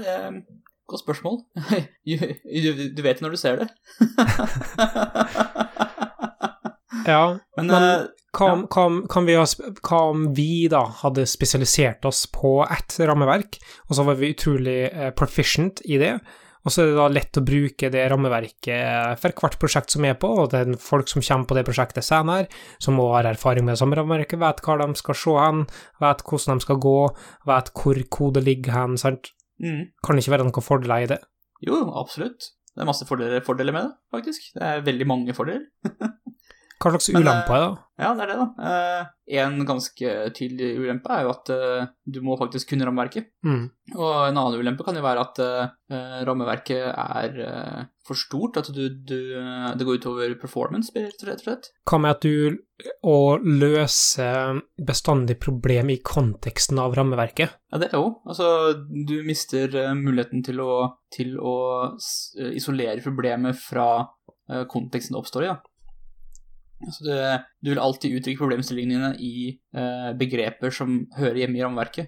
godt 0.89 1.03
spørsmål. 1.03 1.37
du, 2.97 3.01
vet 3.05 3.21
når 3.21 3.37
du 3.37 3.41
ser 3.41 3.61
det. 3.61 3.69
Ja, 7.05 7.37
Men, 7.57 7.67
Men- 7.67 7.83
eh, 7.83 8.05
hva 8.35 8.47
om, 8.51 8.63
hva, 8.67 8.85
om, 8.89 9.25
vi 9.27 9.35
hva 9.85 9.99
om 10.09 10.23
vi 10.35 10.65
da 10.71 10.81
hadde 11.03 11.23
spesialisert 11.29 12.03
oss 12.09 12.25
på 12.33 12.57
ett 12.65 12.97
rammeverk, 12.99 13.59
og 13.87 13.95
så 13.95 14.03
var 14.07 14.17
vi 14.19 14.33
utrolig 14.33 14.79
eh, 14.89 15.11
proficient 15.15 15.79
i 15.85 15.99
det, 16.01 16.15
og 16.65 16.73
så 16.73 16.81
er 16.81 16.89
det 16.89 16.97
da 16.97 17.05
lett 17.13 17.37
å 17.37 17.43
bruke 17.45 17.89
det 17.93 18.03
rammeverket 18.09 19.21
for 19.21 19.37
hvert 19.37 19.57
prosjekt 19.61 19.93
som 19.93 20.07
er 20.09 20.17
på, 20.17 20.31
og 20.41 20.49
det 20.51 20.63
er 20.63 20.79
folk 20.81 21.11
som 21.11 21.21
kommer 21.21 21.49
på 21.51 21.57
det 21.59 21.65
prosjektet 21.67 22.07
senere, 22.07 22.49
som 22.81 22.97
òg 23.03 23.13
har 23.19 23.29
erfaring 23.29 23.67
med 23.67 23.75
det 23.75 23.81
samme 23.83 23.99
rammeverket, 23.99 24.41
vet 24.41 24.63
hva 24.65 24.79
de 24.81 24.89
skal 24.97 25.19
se 25.21 25.37
hen, 25.37 25.63
vet 26.01 26.25
hvordan 26.25 26.59
de 26.61 26.65
skal 26.65 26.81
gå, 26.87 26.97
vet 27.51 27.71
hvor 27.77 28.01
kode 28.17 28.43
ligger 28.45 28.77
hen, 28.79 28.97
sant? 29.01 29.31
mm, 29.61 29.81
Kan 30.03 30.17
det 30.17 30.25
ikke 30.25 30.35
være 30.37 30.49
noen 30.49 30.65
fordeler 30.65 31.05
i 31.05 31.11
det? 31.13 31.21
jo, 31.65 31.77
absolutt. 32.01 32.51
Det 32.75 32.83
er 32.83 32.89
masse 32.89 33.05
fordeler, 33.07 33.39
fordeler 33.45 33.71
med 33.71 33.85
det, 33.87 33.93
faktisk. 34.11 34.49
Det 34.57 34.65
er 34.67 34.81
veldig 34.83 35.05
mange 35.07 35.33
fordeler. 35.37 35.63
Hva 36.81 36.91
slags 36.91 37.07
ulemper 37.13 37.55
er 37.55 37.61
det? 37.63 37.84
Ja, 37.95 38.11
det 38.11 38.25
er 38.25 38.31
det, 38.33 38.35
da. 38.41 38.47
Eh, 38.67 39.11
en 39.39 39.61
ganske 39.67 40.13
tydelig 40.35 40.73
ulempe 40.83 41.13
er 41.15 41.23
jo 41.23 41.31
at 41.31 41.49
eh, 41.53 41.85
du 42.03 42.19
må 42.25 42.35
faktisk 42.35 42.73
kunne 42.73 42.87
rammeverket. 42.87 43.29
Mm. 43.47 43.61
Og 43.95 44.09
en 44.11 44.39
annen 44.41 44.59
ulempe 44.59 44.83
kan 44.83 44.97
jo 44.99 45.03
være 45.05 45.23
at 45.23 45.39
eh, 45.45 46.17
rammeverket 46.27 46.89
er 46.91 47.37
for 48.05 48.19
stort, 48.19 48.59
at 48.59 48.67
du, 48.75 48.83
du, 48.91 49.15
det 49.79 49.87
går 49.87 50.01
utover 50.01 50.33
performance, 50.41 50.91
rett 50.91 51.23
og 51.23 51.45
slett. 51.45 51.69
Hva 51.87 52.01
med 52.03 52.17
at 52.17 52.27
du 52.27 52.59
å 53.07 53.19
løse 53.39 54.27
bestandig 54.75 55.37
problem 55.41 55.93
i 55.95 56.01
konteksten 56.03 56.81
av 56.83 56.97
rammeverket? 56.99 57.55
Ja, 57.71 57.79
det 57.79 57.93
er 57.93 58.03
jo. 58.03 58.17
Altså, 58.27 58.49
du 58.83 59.21
mister 59.25 59.71
muligheten 59.95 60.43
til 60.45 60.59
å, 60.61 60.81
til 61.15 61.39
å 61.39 61.55
isolere 62.51 62.99
problemet 63.05 63.57
fra 63.57 63.87
konteksten 64.69 65.15
det 65.15 65.23
oppstår 65.23 65.47
i, 65.47 65.53
da. 65.55 65.74
Altså, 66.85 67.01
det, 67.07 67.17
du 67.65 67.69
vil 67.73 67.81
alltid 67.81 68.13
uttrykke 68.19 68.41
problemstillingene 68.43 69.09
dine 69.17 69.25
i 69.25 69.59
eh, 69.75 70.11
begreper 70.17 70.69
som 70.73 71.07
hører 71.17 71.35
hjemme 71.43 71.57
i 71.57 71.63
rammeverket. 71.65 72.05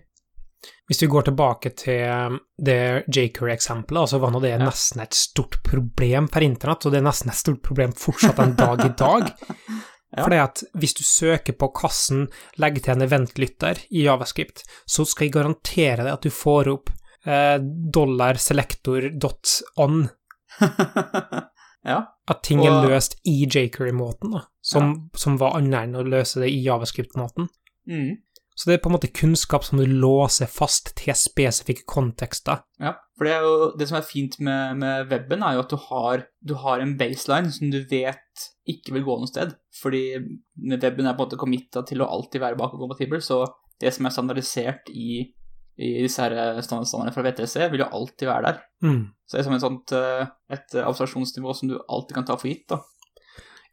Hvis 0.88 1.02
vi 1.04 1.08
går 1.12 1.24
tilbake 1.28 1.70
til 1.78 2.38
det 2.66 2.80
Jaker-eksempelet, 3.14 4.02
altså 4.02 4.18
var 4.24 4.32
nå 4.34 4.40
det 4.42 4.50
Ja. 4.56 4.60
nesten 4.64 5.02
et 5.04 5.14
stort 5.14 5.56
problem 5.64 6.28
per 6.32 6.42
internett, 6.42 6.86
og 6.86 6.92
det 6.92 6.98
er 7.02 7.06
nesten 7.10 7.30
et 7.30 7.36
stort 7.38 7.62
problem 7.62 7.92
fortsatt 7.94 8.40
en 8.40 8.56
dag 8.58 8.86
i 8.86 8.90
dag. 8.98 9.24
Ja. 10.16 10.24
Fordi 10.24 10.38
at 10.40 10.64
hvis 10.80 10.94
du 10.96 11.04
søker 11.04 11.52
på 11.60 11.68
kassen 11.76 12.30
'legg 12.58 12.80
til 12.82 12.92
en 12.94 13.02
eventlytter' 13.04 13.82
i 13.92 14.04
Javascript, 14.06 14.64
så 14.88 15.04
skal 15.06 15.26
jeg 15.28 15.34
garantere 15.36 15.98
deg 16.06 16.14
at 16.14 16.22
du 16.24 16.30
får 16.32 16.68
opp 16.72 16.90
eh, 17.28 17.58
dollarselector.on. 17.60 20.10
ja. 21.88 22.04
At 22.28 22.44
ting 22.44 22.62
er 22.68 22.82
løst 22.84 23.16
i 23.28 23.40
jQuery-måten, 23.48 24.36
som, 24.60 24.88
som, 24.92 24.94
som 25.16 25.38
var 25.40 25.56
annet 25.58 25.88
enn 25.88 26.00
å 26.00 26.04
løse 26.04 26.42
det 26.44 26.52
i 26.52 26.60
Javascript-måten. 26.66 27.48
Mm. 27.88 28.18
Så 28.58 28.68
det 28.68 28.76
er 28.76 28.82
på 28.82 28.90
en 28.90 28.96
måte 28.96 29.14
kunnskap 29.14 29.64
som 29.64 29.78
du 29.78 29.86
låser 29.86 30.50
fast 30.50 30.96
til 30.98 31.14
spesifikke 31.16 31.86
kontekster. 31.88 32.64
Ja, 32.82 32.96
for 33.18 33.30
det, 33.30 33.36
jo, 33.46 33.68
det 33.78 33.86
som 33.90 34.00
er 34.00 34.08
fint 34.08 34.40
med, 34.42 34.80
med 34.82 35.12
weben, 35.12 35.46
er 35.46 35.56
jo 35.56 35.62
at 35.62 35.74
du 35.74 35.78
har, 35.84 36.24
du 36.42 36.56
har 36.64 36.82
en 36.82 36.96
baseline 36.98 37.54
som 37.54 37.70
du 37.72 37.84
vet 37.92 38.48
ikke 38.68 38.96
vil 38.98 39.06
gå 39.06 39.20
noe 39.22 39.30
sted. 39.30 39.54
Fordi 39.78 40.04
webben 40.18 41.06
er 41.06 41.14
på 41.14 41.22
en 41.22 41.28
måte 41.28 41.40
committa 41.40 41.86
til 41.86 42.02
å 42.02 42.10
alltid 42.18 42.42
være 42.42 42.58
bakoverkompatibel, 42.58 43.22
så 43.22 43.44
det 43.78 43.94
som 43.94 44.10
er 44.10 44.16
standardisert 44.16 44.90
i, 44.90 45.22
i 45.78 46.02
disse 46.02 46.24
her 46.24 46.62
standardstandardene 46.66 47.14
fra 47.14 47.24
VTC, 47.28 47.56
vil 47.72 47.84
jo 47.84 47.90
alltid 48.00 48.28
være 48.30 48.44
der. 48.48 48.60
Mm. 48.84 49.04
Så 49.28 49.36
det 49.38 49.42
er 49.42 49.48
som 49.48 49.56
et 49.58 49.64
sånt 49.66 49.94
eh, 49.94 50.24
et 50.58 50.78
abstraksjonsnivå 50.82 51.54
som 51.54 51.70
du 51.70 51.76
alltid 51.78 52.18
kan 52.18 52.26
ta 52.26 52.38
for 52.40 52.50
gitt. 52.50 52.66
da. 52.72 52.82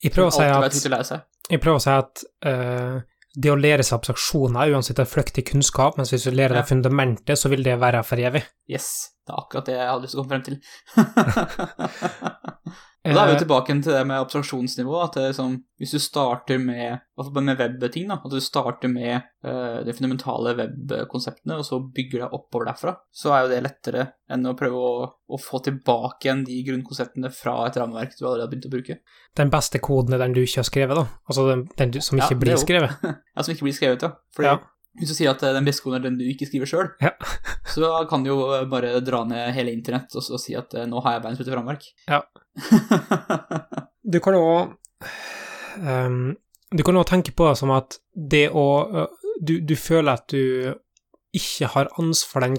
Jeg 0.04 0.12
prøver 0.12 0.34
si 0.34 0.44
at, 0.44 1.12
jeg 1.48 1.60
prøver 1.62 1.78
å 1.78 1.82
si 1.84 1.92
at 1.94 2.24
uh, 2.44 2.96
det 3.34 3.50
å 3.52 3.56
lære 3.56 3.82
seg 3.86 3.96
abstraksjoner 3.96 4.74
uansett 4.74 5.00
er 5.00 5.08
flyktig 5.08 5.46
kunnskap, 5.48 5.96
mens 5.96 6.12
hvis 6.12 6.26
du 6.28 6.34
lærer 6.34 6.58
Ja. 6.58 6.60
deg 6.60 6.68
fundamentet, 6.74 7.40
så 7.40 7.48
vil 7.48 7.64
det 7.64 7.78
være 7.80 8.02
for 8.04 8.20
evig. 8.20 8.44
Yes, 8.68 8.90
det 9.24 9.32
er 9.32 9.40
akkurat 9.40 9.70
det 9.70 9.78
jeg 9.78 9.88
hadde 9.88 10.04
lyst 10.04 10.12
til 10.12 10.20
å 10.20 10.24
komme 10.26 10.34
frem 10.34 10.44
til. 10.44 10.56
Og 13.04 13.12
da 13.12 13.20
er 13.20 13.28
vi 13.28 13.34
Eh, 13.34 13.40
tilbake 13.42 13.74
til 13.84 13.92
det 13.92 14.02
med 14.08 14.16
abstraksjonsnivå. 14.16 14.94
At 15.04 15.16
det 15.18 15.34
sånn, 15.36 15.58
hvis 15.78 15.92
du 15.92 16.00
starter 16.00 16.58
med, 16.62 17.02
med 17.36 17.58
web-ting, 17.60 18.10
at 18.10 18.24
du 18.32 18.38
starter 18.40 18.88
med 18.88 19.26
uh, 19.44 19.82
de 19.84 19.92
fundamentale 19.92 20.54
web-konseptene, 20.56 21.58
og 21.60 21.66
så 21.68 21.80
bygger 21.84 22.24
deg 22.24 22.36
oppover 22.38 22.70
derfra, 22.70 22.94
så 23.12 23.34
er 23.34 23.44
jo 23.44 23.50
det 23.52 23.62
lettere 23.66 24.06
enn 24.32 24.48
å 24.48 24.54
prøve 24.56 24.80
å, 24.80 24.92
å 25.28 25.40
få 25.40 25.60
tilbake 25.66 26.30
igjen 26.30 26.46
de 26.48 26.62
grunnkonseptene 26.64 27.28
fra 27.34 27.58
et 27.66 27.76
rammeverk 27.76 28.16
du 28.16 28.24
allerede 28.24 28.46
har 28.46 28.52
begynt 28.54 28.70
å 28.70 28.72
bruke. 28.72 28.98
Den 29.36 29.52
beste 29.52 29.82
koden 29.84 30.16
er 30.16 30.24
den 30.24 30.36
du 30.36 30.40
ikke 30.40 30.62
har 30.62 30.70
skrevet, 30.70 31.02
da. 31.02 31.04
Altså 31.28 31.48
den, 31.50 31.66
den 31.76 31.92
du, 31.92 32.00
som 32.00 32.16
ikke 32.16 32.38
ja, 32.38 32.44
blir 32.46 32.62
skrevet. 32.62 33.04
Ja, 33.34 33.42
som 33.42 33.52
ikke 33.52 33.68
blir 33.68 33.76
skrevet, 33.76 34.06
ja. 34.06 34.14
Fordi 34.32 34.48
Ja. 34.48 34.56
hvis 35.00 35.12
du 35.12 35.18
sier 35.18 35.34
at 35.34 35.44
eh, 35.44 35.52
den 35.52 35.68
beste 35.68 35.84
koden 35.84 36.00
er 36.00 36.08
den 36.08 36.16
du 36.16 36.24
ikke 36.24 36.48
skriver 36.48 36.70
sjøl, 36.70 36.88
Ja. 37.04 37.12
Så 37.74 37.90
kan 38.10 38.24
du 38.24 38.30
jo 38.30 38.38
eh, 38.54 38.66
bare 38.70 39.00
dra 39.04 39.24
ned 39.28 39.52
hele 39.56 39.74
internett 39.74 40.14
og 40.14 40.24
så 40.24 40.38
si 40.40 40.54
at 40.58 40.74
eh, 40.78 40.86
nå 40.90 41.02
har 41.04 41.16
jeg 41.16 41.24
verdens 41.24 41.42
beste 41.42 41.58
rammeverk. 41.58 41.90
Ja. 42.10 42.22
Du 44.04 44.18
kan 44.20 44.34
òg 44.36 44.74
um, 45.80 46.34
Du 46.76 46.82
kan 46.84 46.98
òg 47.00 47.06
tenke 47.08 47.32
på 47.32 47.46
det 47.48 47.54
som 47.56 47.70
at 47.72 47.96
det 48.12 48.50
å 48.52 48.64
uh, 48.84 49.06
du, 49.40 49.56
du 49.64 49.72
føler 49.80 50.12
at 50.12 50.28
du 50.28 50.74
ikke 51.34 51.70
har 51.72 51.88
ansvar, 51.98 52.44
den, 52.46 52.58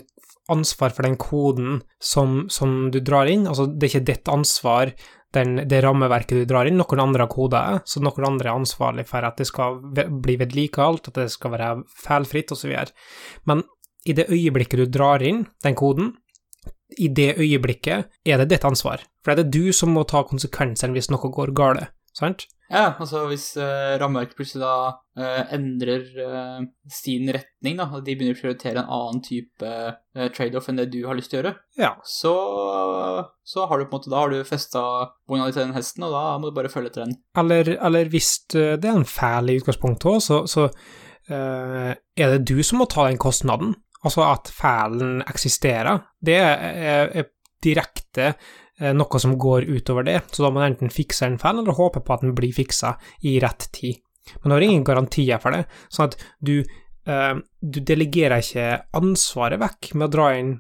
ansvar 0.51 0.91
for 0.95 1.07
den 1.07 1.15
koden 1.21 1.83
som, 2.03 2.47
som 2.51 2.89
du 2.91 2.99
drar 2.99 3.29
inn. 3.31 3.45
Altså, 3.47 3.67
det 3.69 3.87
er 3.87 3.93
ikke 3.93 4.09
ditt 4.09 4.31
ansvar, 4.31 4.91
den, 5.35 5.61
det 5.69 5.81
rammeverket 5.85 6.41
du 6.41 6.49
drar 6.49 6.67
inn. 6.67 6.79
Noen 6.79 7.03
andre 7.05 7.25
har 7.25 7.31
koda 7.31 7.61
det, 7.69 7.85
så 7.91 8.03
noen 8.03 8.27
andre 8.27 8.51
er 8.51 8.59
ansvarlig 8.59 9.07
for 9.07 9.27
at 9.27 9.39
det 9.39 9.47
skal 9.49 9.79
bli 9.93 10.35
vedlikeholdt, 10.41 11.11
at 11.11 11.21
det 11.21 11.29
skal 11.33 11.55
være 11.55 11.71
feilfritt, 12.03 12.51
osv. 12.55 12.75
Men 13.47 13.63
i 14.05 14.13
det 14.17 14.27
øyeblikket 14.29 14.83
du 14.83 14.85
drar 14.99 15.23
inn 15.25 15.45
den 15.65 15.75
koden, 15.77 16.13
i 17.01 17.09
det 17.09 17.35
øyeblikket 17.41 18.11
er 18.25 18.41
det 18.41 18.51
ditt 18.53 18.65
ansvar. 18.67 19.01
For 19.25 19.33
det 19.33 19.39
er 19.39 19.47
det 19.49 19.55
du 19.57 19.73
som 19.73 19.95
må 19.95 20.05
ta 20.07 20.21
konsekvensen 20.27 20.93
hvis 20.93 21.09
noe 21.09 21.31
går 21.33 21.51
galt, 21.57 21.89
sant? 22.15 22.45
Ja, 22.65 22.95
altså 22.97 23.27
hvis 23.29 23.51
uh, 23.61 23.93
rammeverket 24.01 24.37
plutselig 24.39 24.63
da 24.63 24.93
uh, 25.21 25.41
endrer 25.53 26.05
uh, 26.17 26.63
sin 26.89 27.29
retning, 27.29 27.75
da, 27.77 27.85
og 27.93 28.01
de 28.07 28.15
begynner 28.17 28.37
å 28.37 28.39
prioritere 28.39 28.81
en 28.81 28.89
annen 28.95 29.21
type 29.25 29.69
uh, 29.69 30.23
trade-off 30.33 30.71
enn 30.71 30.79
det 30.81 30.87
du 30.95 31.03
har 31.05 31.17
lyst 31.17 31.29
til 31.33 31.39
å 31.39 31.43
gjøre, 31.43 31.53
Ja. 31.77 31.91
så, 32.09 32.33
så 33.45 33.67
har 33.69 33.77
du 33.77 33.85
på 33.85 33.91
en 33.91 33.99
måte, 33.99 34.13
da 34.13 34.23
har 34.23 34.33
du 34.33 34.41
festa 34.49 34.81
vogna 35.29 35.45
di 35.45 35.53
til 35.57 35.67
den 35.67 35.77
hesten, 35.77 36.07
og 36.07 36.17
da 36.17 36.23
må 36.41 36.49
du 36.49 36.57
bare 36.57 36.73
følge 36.73 36.89
etter 36.93 37.05
den. 37.05 37.17
Eller, 37.37 37.75
eller 37.77 38.09
hvis 38.13 38.31
det 38.55 38.81
er 38.81 38.93
en 38.95 39.05
fæl 39.05 39.53
i 39.53 39.59
utgangspunktet 39.61 40.09
òg, 40.15 40.21
så, 40.25 40.41
så 40.49 40.69
er 41.29 42.33
det 42.33 42.43
du 42.49 42.57
som 42.65 42.81
må 42.81 42.89
ta 42.89 43.05
den 43.09 43.21
kostnaden. 43.21 43.75
Altså 44.05 44.21
at 44.27 44.51
feilen 44.53 45.23
eksisterer. 45.25 46.03
Det 46.21 46.35
er, 46.37 47.07
er 47.09 47.25
direkte 47.65 48.31
eh, 48.31 48.93
noe 48.95 49.21
som 49.21 49.35
går 49.41 49.67
utover 49.71 50.07
det, 50.07 50.19
så 50.31 50.45
da 50.45 50.53
må 50.53 50.61
du 50.61 50.69
enten 50.69 50.93
fikse 50.93 51.27
en 51.27 51.39
feil, 51.41 51.61
eller 51.61 51.77
håpe 51.77 52.03
på 52.05 52.15
at 52.15 52.25
den 52.25 52.35
blir 52.37 52.53
fiksa 52.55 52.95
i 53.25 53.37
rett 53.43 53.63
tid. 53.75 54.01
Men 54.41 54.49
du 54.49 54.55
har 54.55 54.65
ingen 54.65 54.85
garantier 54.85 55.41
for 55.41 55.55
det, 55.55 55.65
sånn 55.93 56.09
at 56.09 56.17
du 56.45 56.55
eh, 56.61 57.35
du 57.61 57.79
delegerer 57.85 58.41
ikke 58.41 58.67
ansvaret 58.97 59.61
vekk 59.61 59.81
med 59.95 60.07
å 60.07 60.13
dra 60.13 60.29
inn 60.37 60.55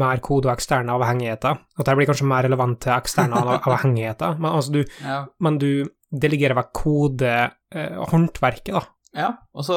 mer 0.00 0.18
kode 0.24 0.48
og 0.48 0.54
eksterne 0.54 0.96
avhengigheter. 0.96 1.54
At 1.78 1.86
det 1.88 1.96
blir 1.98 2.10
kanskje 2.10 2.28
mer 2.28 2.44
relevant 2.48 2.78
til 2.84 2.96
eksterne 2.96 3.36
avhengigheter, 3.58 4.40
men 4.40 4.50
altså 4.52 4.70
du 4.78 4.82
Ja, 5.04 5.18
men 5.44 5.60
du 5.60 5.72
delegerer 6.08 6.56
vekk 6.56 6.70
kodehåndverket, 6.72 8.72
da. 8.72 8.80
ja. 9.12 9.26
og 9.52 9.66
så, 9.66 9.76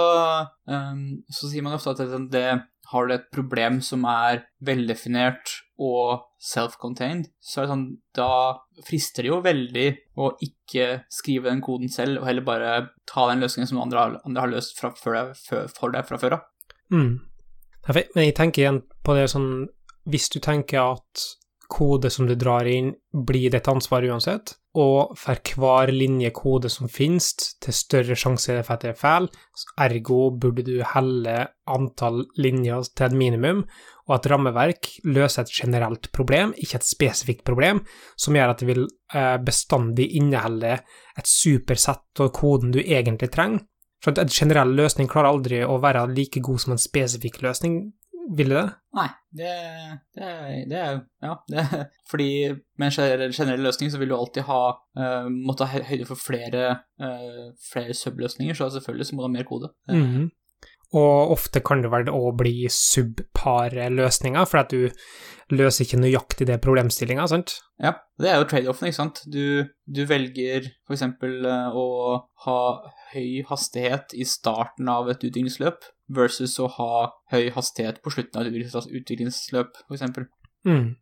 um, 0.72 1.02
så 1.28 1.50
sier 1.52 1.66
man 1.66 1.76
ofte 1.76 1.92
at 1.92 2.00
det, 2.08 2.22
det 2.32 2.46
har 2.92 3.08
du 3.08 3.14
et 3.16 3.28
problem 3.34 3.80
som 3.86 4.04
er 4.10 4.44
veldefinert 4.66 5.54
og 5.82 6.28
self-contained, 6.42 7.30
så 7.42 7.62
er 7.62 7.66
det 7.66 7.72
sånn, 7.72 7.88
da 8.18 8.30
frister 8.86 9.26
det 9.26 9.32
jo 9.32 9.40
veldig 9.46 9.88
å 10.22 10.32
ikke 10.46 10.88
skrive 11.14 11.50
den 11.50 11.64
koden 11.66 11.92
selv, 11.92 12.22
og 12.22 12.30
heller 12.30 12.46
bare 12.46 12.72
ta 13.10 13.28
den 13.32 13.42
løsningen 13.44 13.72
som 13.72 13.82
andre 13.82 14.04
har, 14.04 14.18
andre 14.28 14.46
har 14.46 14.54
løst 14.54 14.78
fra, 14.78 14.94
for, 14.98 15.18
deg, 15.18 15.70
for 15.74 15.96
deg 15.96 16.08
fra 16.08 16.22
før 16.22 16.38
av. 16.38 16.48
Mm. 16.94 17.12
Men 17.88 18.26
jeg 18.28 18.38
tenker 18.38 18.62
igjen 18.62 18.82
på 19.02 19.14
det 19.18 19.30
sånn 19.32 19.72
Hvis 20.12 20.28
du 20.30 20.36
tenker 20.44 20.84
at 20.84 21.22
kode 21.72 22.12
som 22.14 22.28
du 22.28 22.36
drar 22.36 22.68
inn, 22.68 22.92
blir 23.14 23.54
ditt 23.54 23.70
ansvar 23.72 24.06
uansett, 24.06 24.58
og 24.78 25.18
for 25.20 25.56
hver 25.60 25.92
linje 25.92 26.30
kode 26.32 26.70
som 26.72 26.88
finnes, 26.92 27.34
til 27.60 27.76
større 27.76 28.16
sjanse 28.16 28.54
er 28.54 28.62
det 28.62 28.68
for 28.68 28.78
at 28.78 28.86
det 28.86 28.92
er 28.94 29.00
feil, 29.00 29.28
ergo 29.84 30.20
burde 30.32 30.64
du 30.64 30.78
helle 30.94 31.34
antall 31.68 32.24
linjer 32.40 32.88
til 32.96 33.10
et 33.10 33.18
minimum, 33.20 33.66
og 34.08 34.16
at 34.16 34.30
rammeverk 34.32 34.88
løser 35.04 35.44
et 35.44 35.54
generelt 35.56 36.08
problem, 36.16 36.56
ikke 36.56 36.80
et 36.80 36.88
spesifikt 36.88 37.44
problem, 37.48 37.84
som 38.16 38.36
gjør 38.36 38.54
at 38.54 38.64
det 38.64 38.70
vil 38.72 38.86
eh, 38.88 39.36
bestandig 39.44 40.08
inneholde 40.20 40.78
et 40.80 41.28
supersett 41.28 42.24
av 42.24 42.32
koden 42.36 42.72
du 42.72 42.80
egentlig 42.82 43.32
trenger. 43.36 43.66
For 44.02 44.18
en 44.18 44.32
generell 44.34 44.72
løsning 44.74 45.10
klarer 45.12 45.30
aldri 45.30 45.60
å 45.62 45.76
være 45.84 46.08
like 46.16 46.42
god 46.42 46.64
som 46.64 46.74
en 46.74 46.82
spesifikk 46.82 47.44
løsning, 47.44 47.92
vil 48.38 48.54
det? 48.54 48.64
Nei, 48.98 49.08
det, 49.40 49.52
det, 50.18 50.30
det 50.70 50.78
er 50.78 50.92
jo 50.94 51.00
Ja, 51.24 51.36
det, 51.50 51.64
fordi 52.12 52.28
med 52.78 52.90
en 52.90 52.96
generell, 53.34 53.64
løsning 53.64 53.92
så 53.94 54.02
vil 54.02 54.12
du 54.12 54.18
alltid 54.18 54.44
ha 54.50 54.60
uh, 55.00 55.30
måtte 55.32 55.68
ha 55.70 55.82
høyde 55.88 56.08
for 56.10 56.20
flere, 56.20 56.76
uh, 57.02 57.50
flere 57.72 57.96
subløsninger, 57.98 58.58
så 58.58 58.70
selvfølgelig 58.74 59.10
så 59.10 59.16
må 59.16 59.24
du 59.24 59.30
ha 59.30 59.34
mer 59.40 59.50
kode. 59.50 59.72
Mm 59.90 60.02
Mhm. 60.02 60.30
Og 60.98 61.32
ofte 61.38 61.62
kan 61.64 61.84
det 61.84 61.92
vel 61.94 62.10
òg 62.12 62.34
bli 62.42 62.66
subpare 62.72 63.88
løsninger, 63.94 64.48
for 64.50 64.60
at 64.60 64.74
du 64.74 64.90
løser 65.56 65.86
ikke 65.86 66.00
nøyaktig 66.02 66.48
det 66.50 66.60
problemstillinga, 66.64 67.28
sant? 67.32 67.58
Ja, 67.82 67.94
det 68.20 68.32
er 68.32 68.42
jo 68.42 68.48
trade-offen, 68.52 68.90
ikke 68.90 69.00
sant. 69.00 69.22
Du, 69.32 69.68
du 69.88 70.02
velger 70.08 70.68
eksempel 70.92 71.48
eh, 71.48 71.78
å 71.80 72.20
ha 72.46 72.60
høy 73.14 73.42
hastighet 73.48 74.16
i 74.16 74.28
starten 74.28 74.92
av 74.92 75.10
et 75.12 75.24
utviklingsløp 75.24 75.88
versus 76.12 76.58
å 76.60 76.68
ha 76.76 76.92
høy 77.32 77.52
hastighet 77.56 78.02
på 78.04 78.12
slutten 78.16 78.42
av 78.42 78.52
et 78.52 78.92
utviklingsløp, 79.00 79.80
eksempel. 79.96 80.28
Mm. 80.68 80.96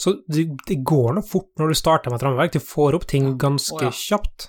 Så 0.00 0.14
det, 0.32 0.46
det 0.68 0.80
går 0.88 1.16
nå 1.16 1.24
fort 1.26 1.50
når 1.60 1.72
du 1.72 1.76
starter 1.76 2.12
med 2.12 2.20
et 2.20 2.24
rammeverk, 2.24 2.54
du 2.56 2.64
får 2.64 2.96
opp 2.96 3.08
ting 3.08 3.34
ganske 3.40 3.76
oh, 3.76 3.88
ja. 3.88 3.92
kjapt. 3.92 4.48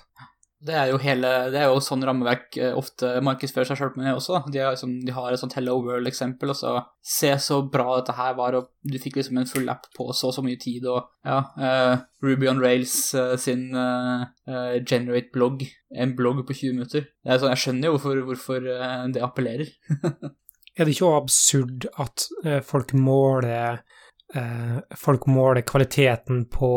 Det 0.62 0.74
er 0.78 0.90
jo 0.92 0.98
hele, 1.02 1.30
det 1.50 1.58
er 1.58 1.70
jo 1.72 1.80
sånn 1.82 2.04
rammeverk 2.06 2.54
eh, 2.60 2.74
ofte 2.78 3.08
markedsfører 3.24 3.66
seg 3.66 3.80
sjøl 3.80 3.96
med 3.98 4.12
også. 4.12 4.44
De 4.46 4.60
liksom, 4.62 4.92
de 5.02 5.14
har 5.16 5.34
et 5.34 5.40
sånt 5.40 5.56
Hello 5.58 5.74
World-eksempel, 5.82 6.52
og 6.52 6.58
så 6.58 6.74
Se 7.02 7.32
så 7.42 7.56
bra 7.66 7.96
dette 7.96 8.14
her 8.14 8.36
var, 8.38 8.54
og 8.54 8.68
du 8.86 8.94
fikk 9.02 9.16
liksom 9.18 9.40
en 9.40 9.48
full 9.50 9.66
app 9.72 9.88
på 9.96 10.06
så 10.14 10.30
og 10.30 10.36
så 10.36 10.44
mye 10.46 10.60
tid, 10.60 10.86
og 10.86 11.08
ja 11.26 11.40
uh, 11.58 12.04
Ruby 12.22 12.46
on 12.50 12.62
Rails 12.62 12.94
uh, 13.18 13.34
sin 13.40 13.72
uh, 13.74 14.22
Generate-blogg, 14.46 15.64
en 15.98 16.14
blogg 16.18 16.44
på 16.46 16.54
20 16.54 16.76
minutter. 16.78 17.08
Det 17.10 17.34
er 17.34 17.42
sånn, 17.42 17.50
Jeg 17.56 17.62
skjønner 17.64 17.90
jo 17.90 17.96
hvorfor, 17.96 18.22
hvorfor 18.28 18.70
det 19.16 19.24
appellerer. 19.24 19.74
Er 20.72 20.86
det 20.88 20.94
ikke 20.94 21.04
også 21.04 21.18
absurd 21.18 21.86
at 22.00 22.22
folk 22.64 22.94
måler 22.96 23.82
folk 24.96 25.26
måler 25.28 25.64
kvaliteten 25.68 26.46
på 26.52 26.68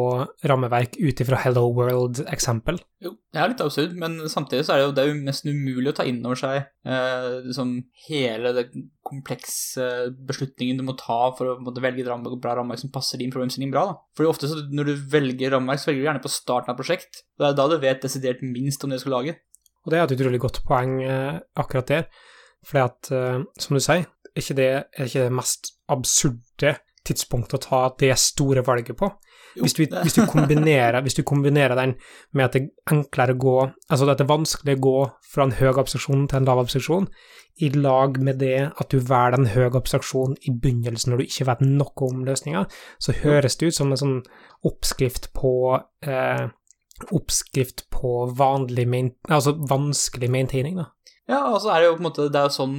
rammeverk 0.43 0.97
ut 0.99 1.21
ifra 1.23 1.39
Hello 1.39 1.69
World-eksempel? 1.77 2.79
Jo, 3.05 3.13
det 3.31 3.39
er 3.39 3.51
litt 3.51 3.61
absurd, 3.63 3.93
men 3.99 4.17
samtidig 4.31 4.65
så 4.65 4.73
er 4.73 4.81
det 4.81 4.85
jo, 4.85 4.91
det 4.95 5.03
er 5.03 5.09
jo 5.11 5.15
nesten 5.27 5.51
umulig 5.53 5.91
å 5.91 5.95
ta 5.99 6.05
inn 6.07 6.21
over 6.25 6.39
seg 6.39 6.57
eh, 6.63 7.27
liksom 7.45 7.73
hele 8.07 8.53
den 8.55 8.85
komplekse 9.05 9.87
beslutningen 10.27 10.79
du 10.81 10.85
må 10.87 10.95
ta 10.99 11.19
for 11.37 11.53
å 11.53 11.57
måtte, 11.61 11.83
velge 11.83 12.01
et 12.03 12.09
rammeverk, 12.09 12.39
bra 12.41 12.55
rammeverk 12.59 12.81
som 12.81 12.93
passer 12.95 13.21
din 13.21 13.33
problemstilling 13.33 13.73
bra. 13.73 13.85
Da. 13.91 13.97
Fordi 14.17 14.31
ofte 14.31 14.49
så, 14.51 14.61
når 14.71 14.89
du 14.89 15.05
velger 15.11 15.53
rammeverk, 15.53 15.83
så 15.83 15.91
velger 15.91 16.01
du 16.01 16.09
gjerne 16.09 16.23
på 16.23 16.33
starten 16.33 16.71
av 16.71 16.75
et 16.75 16.81
prosjekt. 16.81 17.21
Det 17.37 17.49
er 17.49 17.59
da 17.59 17.67
du 17.69 17.77
vet 17.83 18.01
desidert 18.03 18.41
minst 18.45 18.83
om 18.83 18.91
det 18.91 18.99
du 18.99 19.05
skal 19.05 19.17
lage. 19.19 19.37
Og 19.85 19.93
det 19.93 19.99
er 19.99 20.07
et 20.07 20.15
utrolig 20.17 20.41
godt 20.41 20.63
poeng 20.65 20.97
eh, 21.05 21.37
akkurat 21.61 21.91
der, 21.91 22.09
fordi 22.65 22.85
at, 22.87 23.11
eh, 23.13 23.45
som 23.61 23.77
du 23.77 23.83
sier, 23.83 24.07
er 24.35 24.43
ikke 24.43 24.57
det, 24.57 24.71
er 24.97 25.11
ikke 25.11 25.27
det 25.27 25.35
mest 25.37 25.75
absurde 25.91 26.77
tidspunktet 27.07 27.57
å 27.57 27.63
ta 27.63 27.81
det 28.01 28.13
store 28.19 28.63
valget 28.65 28.97
på. 28.99 29.09
Hvis 29.55 29.75
du, 29.77 29.85
hvis, 29.87 30.17
du 30.17 30.25
kombinerer, 30.27 30.99
hvis 31.05 31.15
du 31.15 31.21
kombinerer 31.23 31.77
den 31.79 31.93
med 32.35 32.45
at 32.45 32.57
det 32.57 32.61
er 32.65 32.91
enklere 32.91 33.37
å 33.37 33.39
gå 33.39 33.53
Altså 33.63 34.09
at 34.11 34.19
det 34.19 34.25
er 34.25 34.33
vanskelig 34.33 34.73
å 34.75 34.81
gå 34.83 34.95
fra 35.31 35.45
en 35.45 35.53
høy 35.55 35.69
abstraksjon 35.69 36.25
til 36.27 36.41
en 36.41 36.49
lav 36.49 36.59
abstraksjon, 36.59 37.07
i 37.63 37.69
lag 37.71 38.19
med 38.19 38.41
det 38.43 38.57
at 38.67 38.91
du 38.91 38.97
velger 38.99 39.37
en 39.37 39.47
høy 39.53 39.69
abstraksjon 39.69 40.35
i 40.43 40.51
begynnelsen 40.51 41.13
når 41.13 41.23
du 41.23 41.29
ikke 41.29 41.47
vet 41.47 41.63
noe 41.63 42.09
om 42.09 42.25
løsninga, 42.27 42.65
så 42.99 43.15
høres 43.21 43.55
det 43.55 43.71
ut 43.71 43.77
som 43.79 43.95
en 43.95 44.01
sånn 44.01 44.19
oppskrift 44.67 45.31
på 45.37 45.55
eh, 46.03 46.45
Oppskrift 47.11 47.89
på 47.91 48.09
vanlig 48.39 48.85
main, 48.87 49.09
altså 49.27 49.51
vanskelig 49.67 50.29
maintaining, 50.31 50.77
da. 50.79 50.85
Ja, 51.27 51.41
og 51.49 51.57
så 51.59 51.73
er 51.73 51.81
det 51.81 51.87
jo 51.89 51.95
på 51.97 52.03
en 52.03 52.05
måte 52.05 52.27
Det 52.29 52.37
er 52.37 52.45
jo 52.47 52.53
sånn 52.53 52.75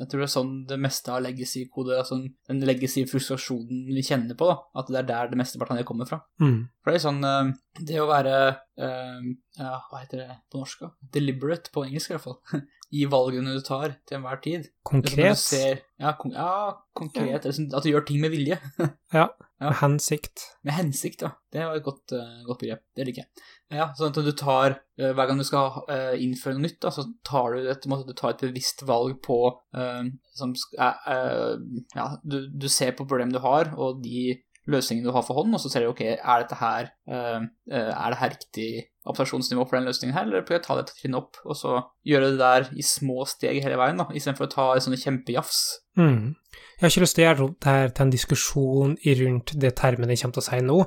Jeg 0.00 0.08
tror 0.08 0.22
det 0.22 0.26
er 0.26 0.32
sånn 0.32 0.52
det 0.70 0.78
meste 0.80 1.12
av 1.12 1.20
legacy-kode 1.26 1.98
altså 2.00 2.16
Den 2.48 2.62
legacy-frustrasjonen 2.64 3.84
vi 3.90 4.04
kjenner 4.06 4.38
på, 4.38 4.48
da. 4.48 4.56
At 4.80 4.88
det 4.88 5.02
er 5.02 5.08
der 5.10 5.32
det 5.32 5.40
meste 5.40 5.60
av 5.60 5.76
det 5.76 5.86
kommer 5.88 6.08
fra. 6.08 6.22
Mm. 6.40 6.62
For 6.80 6.90
det 6.90 7.00
er 7.00 7.04
sånn 7.04 7.24
eh, 7.28 7.50
Det 7.90 8.00
å 8.00 8.08
være 8.08 8.34
uh, 8.80 9.30
Ja, 9.58 9.76
hva 9.90 10.00
heter 10.00 10.22
det 10.22 10.36
på 10.50 10.62
norsk, 10.62 10.86
da? 10.86 10.92
Deliberate 11.18 11.74
på 11.74 11.84
engelsk, 11.84 12.12
i 12.12 12.16
hvert 12.16 12.28
fall. 12.28 12.62
I 13.00 13.04
valgene 13.06 13.52
du 13.54 13.60
tar 13.62 13.92
til 14.08 14.18
enhver 14.18 14.40
tid. 14.42 14.64
Konkret, 14.88 15.38
ser, 15.38 15.84
ja, 16.00 16.16
kon 16.18 16.32
ja, 16.34 16.72
konkret. 16.96 17.46
sånn 17.54 17.68
At 17.76 17.84
du 17.86 17.92
gjør 17.92 18.08
ting 18.08 18.24
med 18.24 18.32
vilje. 18.32 18.56
ja. 19.18 19.28
med 19.60 19.78
hensikt. 19.82 20.48
Med 20.66 20.78
hensikt, 20.78 21.22
ja. 21.26 21.34
Det 21.52 21.62
var 21.68 21.78
et 21.78 21.86
godt, 21.86 22.16
uh, 22.16 22.40
godt 22.48 22.64
begrep. 22.64 22.86
Det 22.96 23.06
liker 23.06 23.26
jeg. 23.26 23.48
Ja, 23.70 23.92
sånn 23.94 24.10
at 24.10 24.24
du 24.26 24.32
tar 24.34 24.80
uh, 24.80 25.12
Hver 25.12 25.28
gang 25.28 25.38
du 25.38 25.46
skal 25.46 25.84
innføre 26.18 26.56
noe 26.56 26.66
nytt, 26.66 26.80
da, 26.82 26.90
så 26.94 27.04
tar 27.26 27.54
du 27.54 27.68
et, 27.70 27.86
måte, 27.90 28.08
du 28.08 28.16
tar 28.16 28.34
et 28.34 28.42
bevisst 28.48 28.82
valg 28.88 29.18
på 29.24 29.38
eh, 29.76 29.89
som 30.36 30.54
sk- 30.58 30.76
eh, 30.78 31.10
eh, 31.14 31.82
Ja, 31.96 32.06
du, 32.24 32.38
du 32.50 32.68
ser 32.68 32.92
på 32.98 33.06
problemet 33.08 33.36
du 33.36 33.42
har, 33.44 33.72
og 33.76 34.02
de 34.04 34.38
løsningene 34.70 35.08
du 35.08 35.14
har 35.16 35.24
for 35.26 35.40
hånd, 35.40 35.54
og 35.56 35.60
så 35.62 35.70
ser 35.72 35.82
du 35.82 35.90
ok, 35.90 36.02
er 36.20 36.42
dette 36.44 36.58
her 36.60 36.90
eh, 37.10 37.40
eh, 37.72 37.90
Er 37.90 38.12
det 38.12 38.18
her 38.20 38.34
riktig 38.36 38.68
abstraksjonsnivå 39.08 39.64
for 39.66 39.78
den 39.78 39.88
løsningen 39.88 40.14
her, 40.14 40.26
eller 40.28 40.44
prøver 40.44 40.58
jeg 40.60 40.64
å 40.64 40.66
ta 40.68 40.76
dette 40.78 40.94
trinnet 40.98 41.18
opp, 41.22 41.38
og 41.48 41.56
så 41.56 41.78
gjøre 42.06 42.34
det 42.34 42.38
der 42.42 42.68
i 42.76 42.84
små 42.84 43.24
steg 43.26 43.62
hele 43.64 43.78
veien, 43.80 43.98
da, 43.98 44.06
istedenfor 44.12 44.46
å 44.46 44.52
ta 44.52 44.66
sånne 44.84 45.00
kjempejafs. 45.00 45.60
Mm. 45.98 46.36
Jeg 46.76 46.84
har 46.84 46.92
ikke 46.92 47.02
lyst 47.06 47.16
til 47.16 47.24
å 47.24 47.26
gjøre 47.26 47.46
det 47.48 47.72
her 47.72 47.90
til 47.96 48.04
en 48.06 48.12
diskusjon 48.14 48.92
rundt 49.22 49.54
det 49.64 49.72
termen 49.80 50.12
jeg 50.12 50.20
kommer 50.22 50.36
til 50.36 50.44
å 50.44 50.46
si 50.46 50.60
nå, 50.68 50.78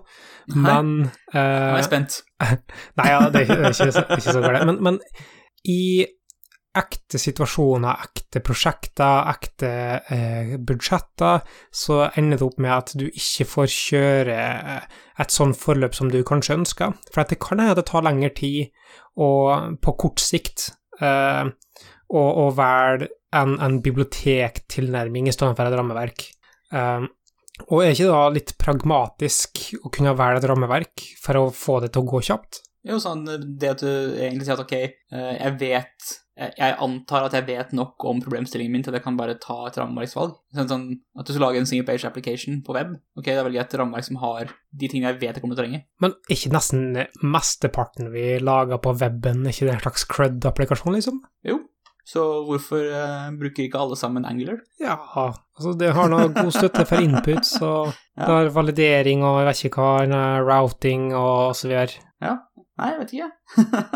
Nei. 0.53 0.62
men 0.63 0.93
Nå 1.03 1.33
er 1.33 1.41
eh, 1.41 1.77
jeg 1.81 1.89
spent. 1.89 2.19
Nei, 3.01 3.10
ja, 3.10 3.19
det 3.33 3.41
er 3.41 3.48
ikke, 3.50 3.60
det 3.89 4.05
er 4.05 4.17
ikke 4.22 4.38
så 4.38 4.45
galt. 4.45 4.65
Men, 4.69 4.79
men 4.88 5.01
i 5.74 5.81
ekte 6.77 7.20
situasjoner, 7.22 8.01
ekte 8.08 8.42
prosjekter, 8.44 9.27
ekte 9.30 9.72
eh, 10.13 10.53
budsjetter, 10.58 11.44
så 11.70 12.00
ender 12.18 12.39
det 12.39 12.48
opp 12.48 12.62
med 12.63 12.74
at 12.74 12.94
du 12.98 13.06
ikke 13.10 13.48
får 13.50 13.68
kjøre 13.74 14.38
eh, 14.38 15.01
et 15.22 15.34
sånn 15.34 15.53
forløp 15.58 15.98
som 15.98 16.10
du 16.10 16.22
kanskje 16.25 16.58
ønsker. 16.58 16.96
For 17.13 17.30
det 17.30 17.39
kan 17.44 17.62
hende 17.62 17.77
det 17.77 17.86
tar 17.92 18.06
lengre 18.06 18.32
tid, 18.38 18.74
og 19.22 19.77
på 19.86 19.96
kort 20.01 20.24
sikt, 20.24 20.72
eh, 21.01 21.46
å, 22.13 22.24
å 22.46 22.48
velge 22.58 23.12
en, 23.34 23.58
en 23.62 23.80
bibliotektilnærming 23.82 25.30
i 25.30 25.34
stedet 25.34 25.58
for 25.58 25.70
et 25.70 25.77
rammeverk. 25.77 26.25
Eh, 26.74 27.06
og 27.70 27.80
er 27.84 27.94
ikke 27.94 28.10
da 28.10 28.25
litt 28.34 28.56
pragmatisk 28.62 29.68
å 29.84 29.92
kunne 29.94 30.15
velge 30.18 30.42
et 30.42 30.50
rammeverk 30.50 31.06
for 31.22 31.39
å 31.39 31.48
få 31.53 31.80
det 31.84 31.94
til 31.94 32.03
å 32.03 32.10
gå 32.15 32.24
kjapt? 32.29 32.64
Jo, 32.83 32.98
sånn 33.00 33.24
det 33.29 33.70
at 33.70 33.83
du 33.86 33.90
egentlig 34.18 34.48
sier 34.48 34.57
at 34.57 34.66
ok, 34.66 34.75
eh, 34.81 35.33
jeg 35.38 35.57
vet 35.62 36.14
jeg 36.33 36.75
antar 36.81 37.27
at 37.27 37.35
jeg 37.37 37.46
vet 37.46 37.74
nok 37.77 38.03
om 38.09 38.22
problemstillingen 38.24 38.74
min 38.74 38.85
til 38.85 38.93
at 38.93 38.98
jeg 38.98 39.05
kan 39.05 39.17
bare 39.19 39.35
ta 39.41 39.59
et 39.67 39.75
rammeverksvalg. 39.77 40.33
Sånn, 40.57 40.69
sånn 40.72 40.85
at 41.19 41.27
du 41.27 41.33
skal 41.33 41.46
lage 41.46 41.61
en 41.61 41.69
single 41.69 41.85
page 41.85 42.07
application 42.09 42.61
på 42.65 42.74
web. 42.77 42.96
Ok, 43.19 43.29
da 43.29 43.43
velger 43.46 43.59
jeg 43.59 43.67
et 43.67 43.75
rammeverk 43.81 44.07
som 44.07 44.17
har 44.24 44.50
de 44.50 44.89
tingene 44.89 45.11
jeg 45.11 45.22
vet 45.22 45.37
jeg 45.37 45.43
kommer 45.43 45.59
til 45.59 45.61
å 45.61 45.65
trenge. 45.65 45.83
Men 46.01 46.15
er 46.25 46.37
ikke 46.37 46.55
nesten 46.55 46.98
mesteparten 47.22 48.09
vi 48.15 48.25
lager 48.41 48.81
på 48.81 48.96
weben, 48.98 49.46
er 49.46 49.53
ikke 49.53 49.69
det 49.69 49.77
en 49.77 49.85
slags 49.85 50.07
crud-applikasjon, 50.09 50.98
liksom? 50.98 51.22
Jo, 51.46 51.59
så 52.03 52.24
hvorfor 52.43 52.83
uh, 52.83 53.29
bruker 53.39 53.63
ikke 53.63 53.79
alle 53.79 53.96
sammen 53.96 54.25
Angular? 54.27 54.57
Ja, 54.81 54.98
altså 55.55 55.72
det 55.79 55.93
har 55.96 56.09
noe 56.11 56.33
god 56.35 56.51
støtte 56.51 56.83
for 56.89 57.00
input, 57.00 57.48
så 57.48 57.69
ja. 58.17 58.25
det 58.25 58.31
har 58.33 58.50
validering 58.57 59.24
og 59.24 59.39
jeg 59.39 59.50
vet 59.50 59.63
ikke 59.69 59.85
hva, 59.85 59.93
eh, 60.03 60.41
routing 60.43 61.11
og 61.15 61.55
så 61.55 61.72
videre. 61.72 62.03
Ja. 62.24 62.39
Nei, 62.81 62.89
jeg 62.89 63.00
vet 63.03 63.13
ikke. 63.15 63.31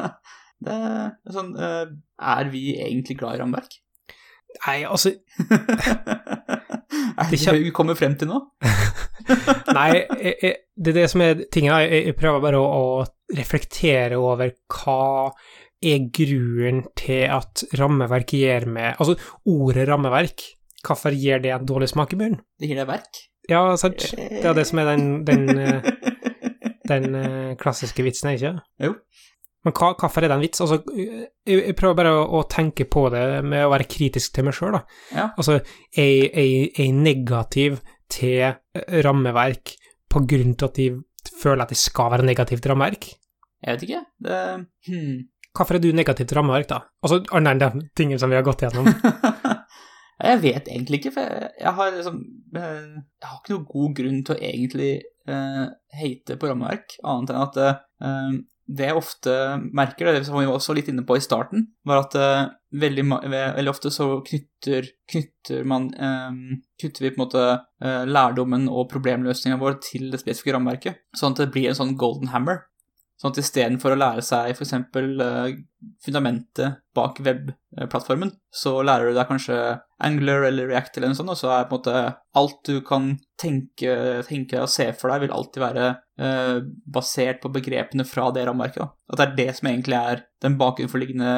det 0.63 0.73
er 0.73 1.35
sånn 1.35 1.51
eh, 1.59 1.83
Er 2.17 2.49
vi 2.53 2.63
egentlig 2.79 3.17
glad 3.19 3.37
i 3.37 3.41
rammeverk? 3.43 3.77
Nei, 4.63 4.79
altså, 4.87 5.11
er 7.19 7.29
Det 7.29 7.37
ikke 7.37 7.57
vi 7.59 7.73
kommer 7.75 7.97
frem 7.99 8.15
til 8.17 8.31
nå? 8.31 8.39
nei, 9.77 9.91
jeg, 10.17 10.53
det 10.73 10.93
er 10.93 10.97
det 10.97 11.05
som 11.11 11.21
er 11.21 11.43
tingen. 11.53 11.75
Jeg, 11.83 12.15
prøver 12.17 12.41
bare 12.41 12.61
å, 12.63 12.65
å 12.65 13.37
reflektere 13.37 14.17
over 14.17 14.55
hva 14.71 15.29
er 15.83 16.07
grunnen 16.15 16.87
til 16.97 17.27
at 17.29 17.67
rammeverk 17.77 18.33
gir 18.33 18.65
meg 18.71 18.95
Altså, 18.97 19.17
ordet 19.51 19.85
rammeverk, 19.91 20.47
hvorfor 20.87 21.13
gir 21.13 21.43
det 21.43 21.53
en 21.53 21.67
dårlig 21.67 21.91
smak 21.91 22.15
i 22.15 22.21
munnen? 22.23 22.41
Det 22.57 22.71
gir 22.71 22.81
deg 22.81 22.89
verk. 22.89 23.21
Ja, 23.51 23.61
sant? 23.79 24.09
Det 24.15 24.41
er 24.41 24.57
det 24.57 24.65
som 24.67 24.81
er 24.81 24.89
den, 24.95 25.05
den 25.27 25.61
eh, 25.61 25.91
den 26.91 27.15
eh, 27.15 27.55
klassiske 27.59 28.03
vitsen, 28.05 28.33
ikke? 28.35 28.55
Jo. 28.83 28.95
Men 29.65 29.73
hva, 29.75 29.89
hvorfor 29.99 30.23
er 30.23 30.29
det 30.31 30.35
en 30.37 30.43
vits? 30.45 30.61
Altså, 30.63 30.77
jeg, 31.47 31.75
prøver 31.75 31.97
bare 31.97 32.13
å, 32.15 32.23
å 32.39 32.43
tenke 32.47 32.85
på 32.87 33.07
det 33.11 33.23
med 33.43 33.65
å 33.65 33.71
være 33.73 33.87
kritisk 33.89 34.35
til 34.35 34.45
meg 34.47 34.55
sjøl, 34.55 34.77
da. 34.77 34.83
Ja. 35.15 35.25
Altså, 35.35 35.57
jeg- 35.97 36.29
er 36.31 36.83
er 36.85 36.91
negativ 36.93 37.81
til 38.13 38.43
eh, 38.47 38.99
rammeverk 39.03 39.73
på 40.09 40.21
grunn 40.29 40.53
til 40.55 40.69
at 40.69 40.77
de 40.79 40.87
føler 41.41 41.65
at 41.65 41.73
de 41.73 41.79
skal 41.79 42.13
være 42.13 42.27
negativ 42.27 42.61
til 42.61 42.71
rammeverk? 42.71 43.09
Jeg 43.65 43.73
vet 43.73 43.87
ikke. 43.87 44.03
Det, 44.23 44.37
hmm. 44.87 45.17
Hvorfor 45.57 45.75
er 45.75 45.81
du 45.83 45.89
negativ 45.91 46.27
til 46.29 46.37
rammeverk, 46.37 46.69
da? 46.69 46.79
Altså, 47.03 47.23
annet 47.33 47.57
enn 47.57 47.81
de 47.81 47.87
tingene 47.97 48.21
som 48.21 48.29
vi 48.31 48.37
har 48.37 48.45
gått 48.45 48.61
gjennom. 48.63 48.87
jeg 50.29 50.41
vet 50.45 50.69
egentlig 50.69 51.01
ikke, 51.01 51.15
for 51.17 51.25
jeg, 51.25 51.49
jeg 51.59 51.73
har 51.79 51.95
liksom 51.97 52.19
eh, 52.55 52.83
Jeg 53.17 53.27
har 53.31 53.39
ikke 53.41 53.55
noen 53.55 53.71
god 53.73 53.95
grunn 53.99 54.21
til 54.23 54.35
å 54.37 54.43
egentlig 54.51 54.91
uh, 55.27 55.65
hate 55.97 56.37
på 56.37 56.51
rammeverk, 56.51 56.99
annet 57.03 57.33
enn 57.33 57.43
at 57.43 57.59
eh, 57.65 58.37
det 58.67 58.89
jeg 58.89 58.99
ofte 58.99 59.33
merker, 59.75 60.09
det 60.11 60.25
som 60.27 60.35
vi 60.35 60.47
var 60.47 60.57
også 60.57 60.75
litt 60.75 60.89
inne 60.91 61.05
på 61.07 61.15
i 61.17 61.23
starten, 61.23 61.69
var 61.87 62.03
at 62.03 62.17
uh, 62.19 62.49
veldig, 62.75 63.05
veldig 63.31 63.71
ofte 63.71 63.91
så 63.93 64.09
knytter, 64.27 64.89
knytter 65.07 65.63
man 65.67 65.87
eh, 65.95 66.57
Knytter 66.77 67.05
vi 67.05 67.11
på 67.13 67.17
en 67.17 67.23
måte 67.23 67.43
uh, 67.55 68.03
lærdommen 68.05 68.67
og 68.67 68.89
problemløsninga 68.91 69.57
vår 69.61 69.79
til 69.85 70.11
det 70.11 70.19
spesifikke 70.21 70.57
rammeverket, 70.57 70.99
sånn 71.15 71.37
at 71.37 71.45
det 71.45 71.51
blir 71.55 71.71
en 71.71 71.79
sånn 71.79 71.95
golden 71.99 72.33
hammer. 72.33 72.65
Sånn 73.17 73.33
at 73.33 73.39
istedenfor 73.41 73.95
å 73.95 73.97
lære 73.97 74.21
seg 74.21 74.51
f.eks. 74.53 74.73
Uh, 74.93 75.55
fundamentet 76.05 76.83
bak 76.93 77.17
webplattformen, 77.25 78.29
så 78.53 78.75
lærer 78.85 79.09
du 79.09 79.17
deg 79.17 79.29
kanskje 79.29 79.57
Angler 80.05 80.45
eller 80.51 80.69
React 80.69 80.99
eller 80.99 81.11
noe 81.11 81.17
sånt, 81.17 81.33
og 81.33 81.39
så 81.39 81.49
er 81.55 81.65
på 81.65 81.79
en 81.79 81.81
måte 81.81 82.01
alt 82.37 82.59
du 82.69 82.75
kan 82.85 83.09
tenke, 83.41 84.21
tenke 84.27 84.61
og 84.61 84.69
se 84.69 84.91
for 84.97 85.09
deg, 85.09 85.25
vil 85.25 85.33
alltid 85.33 85.63
være 85.63 85.87
eh, 86.21 86.59
basert 86.93 87.41
på 87.41 87.51
begrepene 87.53 88.05
fra 88.05 88.29
det 88.35 88.45
rammeverket. 88.49 88.93
At 89.09 89.21
det 89.21 89.27
er 89.27 89.37
det 89.39 89.49
som 89.57 89.71
egentlig 89.71 89.97
er 89.97 90.25
den 90.45 90.57
bakenforliggende 90.61 91.33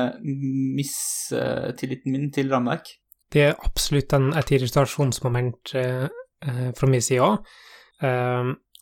mistilliten 0.76 2.16
min 2.16 2.28
til 2.36 2.52
rammeverk. 2.52 2.92
Det 3.32 3.46
er 3.46 3.60
absolutt 3.64 4.16
en, 4.18 4.34
et 4.36 4.52
irritasjonsmoment 4.58 5.76
eh, 5.80 6.10
eh, 6.44 6.66
fra 6.76 6.92
min 6.92 7.04
side 7.06 7.24
òg. 7.24 7.56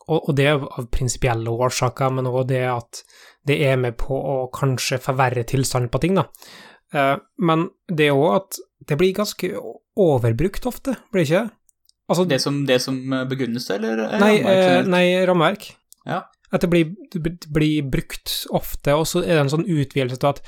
Og, 0.08 0.30
det 0.38 0.46
er 0.48 0.62
av 0.64 0.88
prinsipielle 0.94 1.52
årsaker, 1.52 2.14
men 2.16 2.30
òg 2.30 2.46
det 2.52 2.64
at 2.72 3.02
det 3.48 3.58
er 3.68 3.76
med 3.80 3.98
på 4.00 4.16
å 4.16 4.38
kanskje 4.56 5.02
forverre 5.04 5.44
tilstanden 5.48 5.92
på 5.92 6.02
ting, 6.04 6.16
da. 6.20 6.28
Eh, 6.96 7.16
men 7.44 7.68
det 7.92 8.10
er 8.10 8.16
òg 8.16 8.38
at 8.38 8.60
det 8.88 8.98
blir 9.00 9.16
ganske 9.18 9.52
overbrukt 10.00 10.68
ofte, 10.70 10.96
blir 11.12 11.26
det 11.26 11.28
ikke? 11.28 11.44
Altså, 12.08 12.24
Det 12.24 12.40
som, 12.40 12.62
det 12.68 12.80
som 12.80 12.98
begrunnes 13.28 13.68
eller 13.76 14.06
eh, 14.06 14.16
nei, 14.22 14.34
rammeverk 14.40 14.72
eh, 14.72 14.90
nei, 14.94 15.06
rammeverk. 15.28 15.70
Ja. 16.08 16.22
At 16.56 16.64
det 16.64 16.70
blir, 16.72 16.94
det 17.12 17.52
blir 17.52 17.90
brukt 17.92 18.32
ofte, 18.56 18.96
og 18.96 19.08
så 19.12 19.26
er 19.26 19.34
det 19.34 19.42
en 19.44 19.56
sånn 19.58 19.68
utvidelse 19.68 20.22
til 20.24 20.32
at 20.32 20.44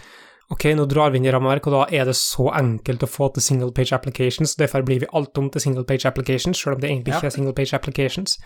ok, 0.52 0.64
nå 0.76 0.86
drar 0.90 1.12
vi 1.14 1.20
inn 1.20 1.26
i 1.28 1.32
rammeverk, 1.32 1.68
og 1.70 1.74
da 1.76 1.82
er 1.94 2.06
det 2.10 2.16
så 2.18 2.48
enkelt 2.58 3.04
å 3.06 3.10
få 3.10 3.28
til 3.36 3.44
single 3.46 3.72
page 3.76 3.94
applications, 3.94 4.56
derfor 4.58 4.82
blir 4.88 5.04
vi 5.04 5.10
alt 5.14 5.38
om 5.38 5.50
til 5.54 5.62
single 5.62 5.84
page 5.86 6.08
applications, 6.10 6.58
selv 6.58 6.76
om 6.76 6.82
det 6.82 6.90
egentlig 6.90 7.14
Ja. 7.14 7.20
ikke 7.20 7.30
er 7.30 7.36
single 7.38 7.54
page 7.54 7.74
applications. 7.78 8.38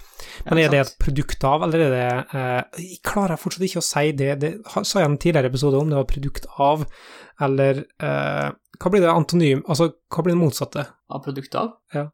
Men 0.45 0.57
Ja, 0.57 0.65
er 0.65 0.69
det 0.69 0.79
et 0.81 0.95
produkt 0.99 1.43
av, 1.43 1.63
eller 1.63 1.79
er 1.79 1.91
det 1.95 2.25
eh, 2.35 2.63
Jeg 2.77 2.99
klarer 3.03 3.37
fortsatt 3.39 3.63
ikke 3.63 3.79
å 3.79 3.87
si 3.87 4.11
det, 4.11 4.39
det 4.39 4.53
sa 4.83 4.99
jeg 4.99 5.07
i 5.07 5.11
en 5.11 5.17
tidligere 5.17 5.49
episode 5.49 5.79
om 5.79 5.89
det 5.89 5.95
var 5.95 6.11
produkt 6.11 6.45
av, 6.59 6.85
eller 7.41 7.85
eh, 7.99 8.51
Hva 8.81 8.89
blir 8.89 9.03
det 9.03 9.09
antonym 9.13 9.59
Altså, 9.69 9.91
hva 10.09 10.23
blir 10.25 10.33
det 10.33 10.41
motsatte? 10.41 10.83
Av 11.13 11.21
produktet 11.23 11.55
av? 11.61 11.73
Ja. 11.93 12.07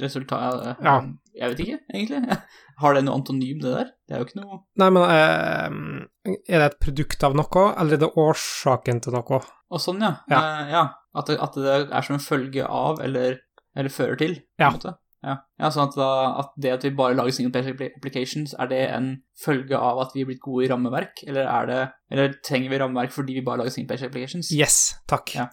Resultat 0.00 0.76
Ja. 0.84 0.96
Jeg 1.32 1.52
vet 1.54 1.60
ikke, 1.64 1.78
egentlig. 1.94 2.38
Har 2.82 2.94
det 2.96 3.04
noe 3.06 3.16
antonym, 3.16 3.60
det 3.62 3.72
der? 3.72 3.92
Det 4.08 4.14
er 4.16 4.20
jo 4.20 4.26
ikke 4.28 4.40
noe 4.42 4.58
Nei, 4.82 4.88
men 4.92 5.06
eh, 5.08 6.34
er 6.52 6.58
det 6.60 6.66
et 6.66 6.80
produkt 6.82 7.24
av 7.24 7.36
noe, 7.38 7.62
eller 7.80 7.96
er 7.96 8.02
det 8.04 8.10
årsaken 8.20 9.00
til 9.04 9.16
noe? 9.16 9.40
Og 9.72 9.80
sånn, 9.80 10.02
ja. 10.04 10.16
Ja. 10.28 10.40
Eh, 10.42 10.74
ja. 10.74 10.82
At, 11.16 11.28
det, 11.30 11.38
at 11.44 11.56
det 11.56 11.78
er 11.88 12.04
som 12.04 12.18
en 12.18 12.24
følge 12.24 12.66
av, 12.68 13.00
eller, 13.04 13.38
eller 13.76 13.92
fører 13.92 14.20
til, 14.20 14.36
på 14.56 14.64
Ja. 14.66 14.68
en 14.72 14.76
måte. 14.76 14.94
Ja. 15.22 15.36
ja, 15.62 15.68
sånn 15.70 15.84
at, 15.86 15.94
da, 15.94 16.06
at 16.42 16.48
det 16.58 16.72
at 16.74 16.82
vi 16.82 16.90
bare 16.98 17.14
lager 17.14 17.30
single 17.36 17.52
page 17.54 17.70
applications, 17.94 18.56
er 18.58 18.66
det 18.72 18.80
en 18.90 19.12
følge 19.38 19.78
av 19.78 20.00
at 20.02 20.16
vi 20.16 20.24
er 20.24 20.32
blitt 20.32 20.40
gode 20.42 20.64
i 20.66 20.70
rammeverk, 20.72 21.22
eller, 21.28 21.46
er 21.46 21.68
det, 21.70 21.80
eller 22.10 22.32
trenger 22.42 22.72
vi 22.74 22.80
rammeverk 22.82 23.14
fordi 23.14 23.36
vi 23.38 23.44
bare 23.46 23.62
lager 23.62 23.70
single 23.76 23.92
page 23.94 24.08
applications? 24.08 24.50
Yes, 24.52 24.80
takk. 25.08 25.30
Ja. 25.38 25.46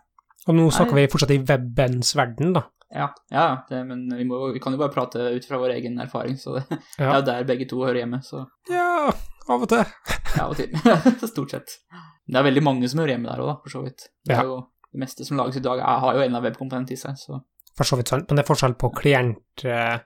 Og 0.49 0.55
nå 0.57 0.65
snakker 0.73 0.97
Nei. 0.97 1.05
vi 1.05 1.12
fortsatt 1.13 1.33
i 1.35 1.39
webens 1.45 2.15
verden, 2.17 2.53
da. 2.57 2.65
Ja, 2.89 3.12
ja 3.29 3.43
det, 3.69 3.83
men 3.85 4.07
vi, 4.17 4.23
må, 4.25 4.39
vi 4.49 4.59
kan 4.63 4.73
jo 4.73 4.79
bare 4.81 4.89
prate 4.93 5.27
ut 5.35 5.45
fra 5.45 5.59
vår 5.62 5.75
egen 5.75 5.99
erfaring, 6.01 6.39
så 6.41 6.55
det, 6.57 6.63
det 6.97 7.05
er 7.05 7.19
jo 7.19 7.25
der 7.27 7.45
begge 7.51 7.67
to 7.69 7.83
hører 7.83 8.01
hjemme, 8.01 8.21
så 8.25 8.47
ja 8.71 9.12
av 9.49 9.63
og 9.65 9.69
til. 9.69 9.81
ja, 10.38 10.43
av 10.45 10.51
og 10.53 10.57
til. 10.57 10.73
Stort 11.31 11.53
sett. 11.55 11.75
Det 12.29 12.38
er 12.38 12.45
veldig 12.45 12.62
mange 12.65 12.89
som 12.89 12.99
hører 13.01 13.15
hjemme 13.15 13.29
der 13.31 13.41
òg, 13.45 13.55
for 13.63 13.73
så 13.73 13.83
vidt. 13.85 14.09
Det 14.25 14.35
Ja. 14.38 14.43
jo 14.45 14.59
det 14.89 14.99
meste 15.03 15.25
som 15.25 15.38
lages 15.38 15.57
i 15.57 15.63
dag, 15.65 15.81
er, 15.81 16.01
har 16.03 16.17
jo 16.17 16.21
en 16.25 16.38
av 16.38 16.45
webkomponentene 16.45 16.97
i 16.97 17.01
seg, 17.01 17.17
så 17.17 17.39
For 17.77 17.85
så 17.85 17.97
vidt 17.97 18.09
sant. 18.12 18.25
Men 18.29 18.38
det 18.39 18.43
er 18.43 18.49
forskjell 18.49 18.73
på 18.81 18.89
klient, 18.97 19.63
eh, 19.69 19.99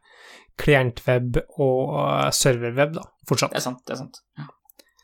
klientweb 0.60 1.39
og 1.63 1.93
eh, 2.03 2.29
serverweb, 2.36 2.93
da. 2.99 3.03
Fortsatt. 3.29 3.51
Det 3.56 3.60
er 3.62 3.65
sant, 3.65 3.79
det 3.88 3.95
er 3.95 3.99
sant. 4.03 4.19
Ja. 4.39 4.47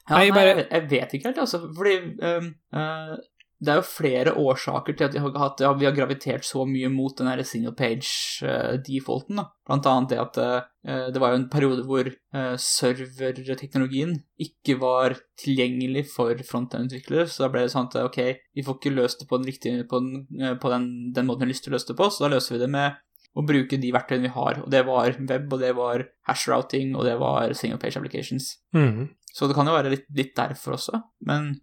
Nei, 0.10 0.24
jeg, 0.28 0.34
bare- 0.36 0.66
jeg, 0.68 0.86
vet 0.92 1.12
ikke 1.16 1.30
helt, 1.30 1.42
altså, 1.44 1.60
fordi 1.78 1.96
um, 2.26 2.48
øh, 2.76 3.16
det 3.60 3.72
er 3.74 3.80
jo 3.82 3.88
flere 3.88 4.34
årsaker 4.40 4.96
til 4.96 5.10
at 5.10 5.16
vi 5.16 5.20
har, 5.20 5.34
hatt, 5.42 5.60
ja, 5.64 5.72
vi 5.76 5.88
har 5.88 5.96
gravitert 5.96 6.46
så 6.48 6.64
mye 6.68 6.88
mot 6.94 7.16
den 7.20 7.28
her 7.28 7.42
single 7.44 7.74
page-defaulten. 7.76 9.42
da. 9.42 9.50
Blant 9.68 9.90
annet 9.92 10.14
det 10.14 10.20
at 10.22 10.40
øh, 10.40 11.10
det 11.12 11.20
var 11.20 11.34
jo 11.34 11.42
en 11.42 11.50
periode 11.52 11.84
hvor 11.90 12.08
øh, 12.08 12.56
serverteknologien 12.56 14.16
ikke 14.40 14.78
var 14.80 15.18
tilgjengelig 15.44 16.06
for 16.14 16.40
frontend-utviklere, 16.48 17.28
så 17.28 17.46
da 17.46 17.52
ble 17.52 17.66
det 17.68 17.76
sånn 17.76 17.92
at 17.92 18.00
ok, 18.06 18.22
vi 18.56 18.64
får 18.64 18.80
ikke 18.80 18.96
løst 18.96 19.26
det 19.26 19.30
på 19.30 19.42
den, 19.42 19.52
riktige, 19.52 19.84
på 19.92 20.00
den, 20.06 20.26
øh, 20.40 20.56
på 20.56 20.72
den, 20.72 20.90
den 21.16 21.28
måten 21.28 21.44
vi 21.44 21.50
har 21.50 21.54
lyst 21.54 21.68
til 21.68 21.76
å 21.76 21.78
løse 21.78 21.92
det 21.92 22.00
på, 22.00 22.08
så 22.16 22.26
da 22.26 22.34
løser 22.38 22.56
vi 22.56 22.64
det 22.64 22.74
med 22.80 23.00
å 23.38 23.46
bruke 23.46 23.78
de 23.78 23.92
verktøyene 23.94 24.30
vi 24.30 24.36
har. 24.40 24.64
Og 24.64 24.72
det 24.72 24.88
var 24.88 25.16
web, 25.20 25.52
og 25.52 25.62
det 25.62 25.76
var 25.78 26.08
hashrouting, 26.32 26.96
og 26.96 27.06
det 27.06 27.20
var 27.20 27.54
single 27.54 27.80
page 27.82 28.00
applications. 28.00 28.56
Mhm. 28.76 29.10
Så 29.30 29.46
det 29.46 29.54
kan 29.54 29.68
jo 29.68 29.76
være 29.76 29.92
litt, 29.94 30.08
litt 30.16 30.32
derfor 30.34 30.80
også. 30.80 31.04
Men 31.28 31.60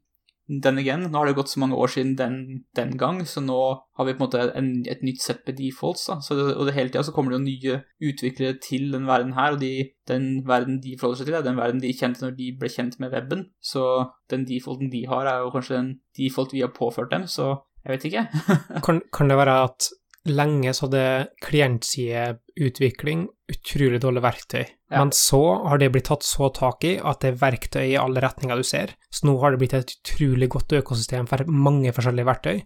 den 0.47 0.79
igjen. 0.79 1.09
nå 1.11 1.19
har 1.19 1.27
det 1.27 1.37
gått 1.39 1.51
så 1.51 1.61
mange 1.61 1.75
år 1.75 1.91
siden 1.91 2.15
den, 2.19 2.37
den 2.79 2.95
gang, 2.99 3.19
så 3.27 3.43
nå 3.43 3.59
har 3.99 4.07
vi 4.07 4.15
på 4.15 4.23
en 4.23 4.27
måte 4.27 4.45
en, 4.59 4.71
et 4.87 5.03
nytt 5.03 5.23
sett 5.23 5.43
med 5.47 5.59
defaults. 5.59 6.07
da. 6.07 6.19
Så 6.23 6.39
det, 6.39 6.47
og 6.55 6.69
det 6.69 6.77
hele 6.77 6.93
tida 6.93 7.03
så 7.07 7.15
kommer 7.15 7.35
det 7.35 7.41
jo 7.41 7.47
nye 7.47 8.11
utviklere 8.13 8.59
til 8.63 8.93
den 8.95 9.09
verden 9.11 9.35
her, 9.35 9.57
og 9.57 9.61
de, 9.61 9.91
den 10.09 10.47
verden 10.47 10.81
de 10.85 10.97
forholder 11.01 11.23
seg 11.23 11.31
til, 11.31 11.39
er 11.41 11.47
den 11.47 11.59
verden 11.59 11.83
de 11.83 11.95
kjente 11.97 12.23
når 12.23 12.37
de 12.39 12.51
ble 12.61 12.71
kjent 12.71 12.99
med 13.03 13.15
weben. 13.15 13.47
Så 13.61 13.85
den 14.31 14.47
defaulten 14.47 14.93
de 14.93 15.07
har, 15.11 15.27
er 15.27 15.45
jo 15.45 15.55
kanskje 15.55 15.81
den 15.81 15.93
default 16.19 16.55
vi 16.55 16.63
har 16.65 16.75
påført 16.77 17.11
dem, 17.15 17.27
så 17.31 17.57
jeg 17.87 17.95
vet 17.95 18.09
ikke. 18.09 18.27
Kan, 18.87 19.03
kan 19.15 19.31
det 19.31 19.39
være 19.39 19.61
at 19.69 19.91
lenge 20.27 20.73
så 20.75 20.87
hadde 20.87 21.29
klientsideutvikling 21.45 23.27
utrolig 23.53 24.01
dårlig 24.03 24.23
verktøy, 24.25 24.65
Ja. 24.91 24.99
men 24.99 25.11
så 25.15 25.41
har 25.69 25.79
det 25.79 25.93
blitt 25.93 26.05
tatt 26.09 26.23
så 26.23 26.49
tak 26.55 26.85
i 26.85 26.97
at 26.99 27.21
det 27.21 27.35
er 27.35 27.39
verktøy 27.51 27.85
i 27.93 27.97
alle 27.99 28.21
retninger 28.21 28.57
du 28.57 28.62
ser. 28.62 28.95
Så 29.11 29.27
nå 29.27 29.39
har 29.41 29.51
det 29.53 29.59
blitt 29.61 29.75
et 29.75 29.95
utrolig 30.03 30.49
godt 30.49 30.69
økosystem 30.73 31.27
for 31.29 31.45
mange 31.47 31.93
forskjellige 31.93 32.27
verktøy. 32.27 32.62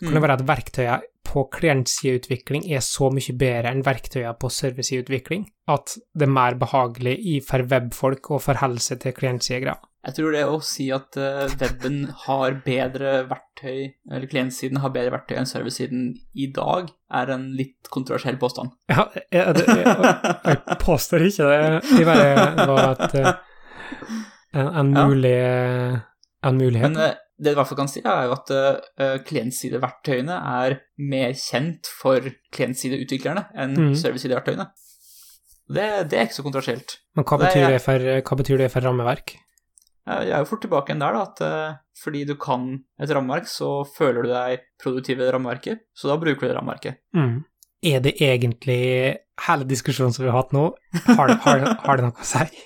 Kan 0.00 0.12
det 0.14 0.20
Mm. 0.20 0.22
være 0.22 0.32
at 0.38 0.46
verktøyet 0.46 1.02
på 1.28 1.44
klientsideutvikling 1.52 2.64
er 2.72 2.80
så 2.84 3.10
mye 3.12 3.34
bedre 3.38 3.72
enn 3.72 3.84
verktøyene 3.86 4.34
på 4.40 4.50
serversideutvikling 4.52 5.44
at 5.68 5.98
det 6.16 6.24
er 6.24 6.32
mer 6.32 6.56
behagelig 6.60 7.14
i 7.34 7.38
for 7.44 7.66
webfolk 7.68 8.32
å 8.32 8.40
forholde 8.42 8.82
seg 8.82 9.02
til 9.04 9.16
klientsidegreier? 9.16 9.84
Jeg 10.08 10.14
tror 10.14 10.32
det 10.32 10.44
å 10.46 10.58
si 10.64 10.86
at 10.94 11.18
eh, 11.20 11.50
weben 11.60 11.98
har 12.22 12.54
bedre 12.64 13.10
verktøy, 13.28 13.90
eller 14.08 14.30
klientsiden 14.30 14.80
har 14.80 14.92
bedre 14.94 15.12
verktøy 15.16 15.34
enn 15.40 15.50
servicesiden 15.50 16.06
i 16.38 16.46
dag, 16.54 16.88
er 17.12 17.32
en 17.34 17.48
litt 17.58 17.90
kontroversiell 17.92 18.38
påstand. 18.40 18.72
Ja, 18.94 19.04
jeg, 19.18 19.66
jeg, 19.66 19.96
jeg, 20.46 20.78
påstår 20.80 21.26
ikke 21.28 21.50
det. 21.50 21.60
Det 21.90 22.06
bare 22.08 22.68
var 22.70 22.94
et, 22.94 23.18
eh, 23.18 23.32
en, 24.54 24.70
en, 24.70 24.94
mulig, 25.10 25.36
en 26.46 26.62
mulighet. 26.62 26.94
Men 26.94 27.02
eh, 27.10 27.18
det 27.38 27.52
du 27.52 27.54
i 27.54 27.58
hvert 27.58 27.70
fall 27.70 27.78
kan 27.78 27.90
si, 27.90 28.02
er 28.02 28.26
jo 28.26 28.34
at 28.34 28.52
uh, 28.52 29.16
klientsideverktøyene 29.28 30.36
er 30.58 30.78
mer 30.98 31.34
kjent 31.38 31.90
for 32.00 32.26
klientsideutviklerne 32.54 33.46
enn 33.54 33.76
mm. 33.78 33.92
serversideverktøyene. 34.00 34.66
Det, 35.68 35.86
det 36.08 36.18
er 36.18 36.26
ikke 36.26 36.38
så 36.38 36.46
kontroversielt. 36.46 36.96
Men 37.16 37.26
hva 37.28 37.38
betyr 37.44 37.68
det 37.74 37.82
for, 37.84 38.08
hva 38.24 38.38
betyr 38.40 38.62
det 38.64 38.70
for 38.72 38.84
rammeverk? 38.88 39.36
Eh, 40.08 40.24
Jeg 40.28 40.34
er 40.34 40.42
jo 40.42 40.48
fort 40.48 40.64
tilbake 40.64 40.92
igjen 40.92 41.04
der, 41.04 41.18
da, 41.18 41.26
at 41.28 41.44
eh, 41.44 41.76
fordi 42.02 42.24
du 42.28 42.34
kan 42.40 42.70
et 42.98 43.12
rammeverk, 43.12 43.48
så 43.50 43.70
føler 43.84 44.24
du 44.24 44.32
deg 44.32 44.64
produktiv 44.82 45.20
i 45.20 45.24
det 45.26 45.32
rammeverket, 45.36 45.84
så 45.94 46.12
da 46.12 46.18
bruker 46.20 46.46
du 46.46 46.50
det 46.50 46.58
rammeverket. 46.58 47.02
Mm. 47.16 47.36
Er 47.88 48.02
det 48.02 48.16
egentlig 48.24 48.82
hele 49.44 49.68
diskusjonen 49.70 50.14
som 50.14 50.24
vi 50.24 50.32
har 50.32 50.40
hatt 50.40 50.56
nå, 50.56 50.64
har, 51.06 51.36
har, 51.44 51.66
har 51.84 52.00
det 52.00 52.08
noe 52.08 52.16
å 52.16 52.26
si? 52.26 52.64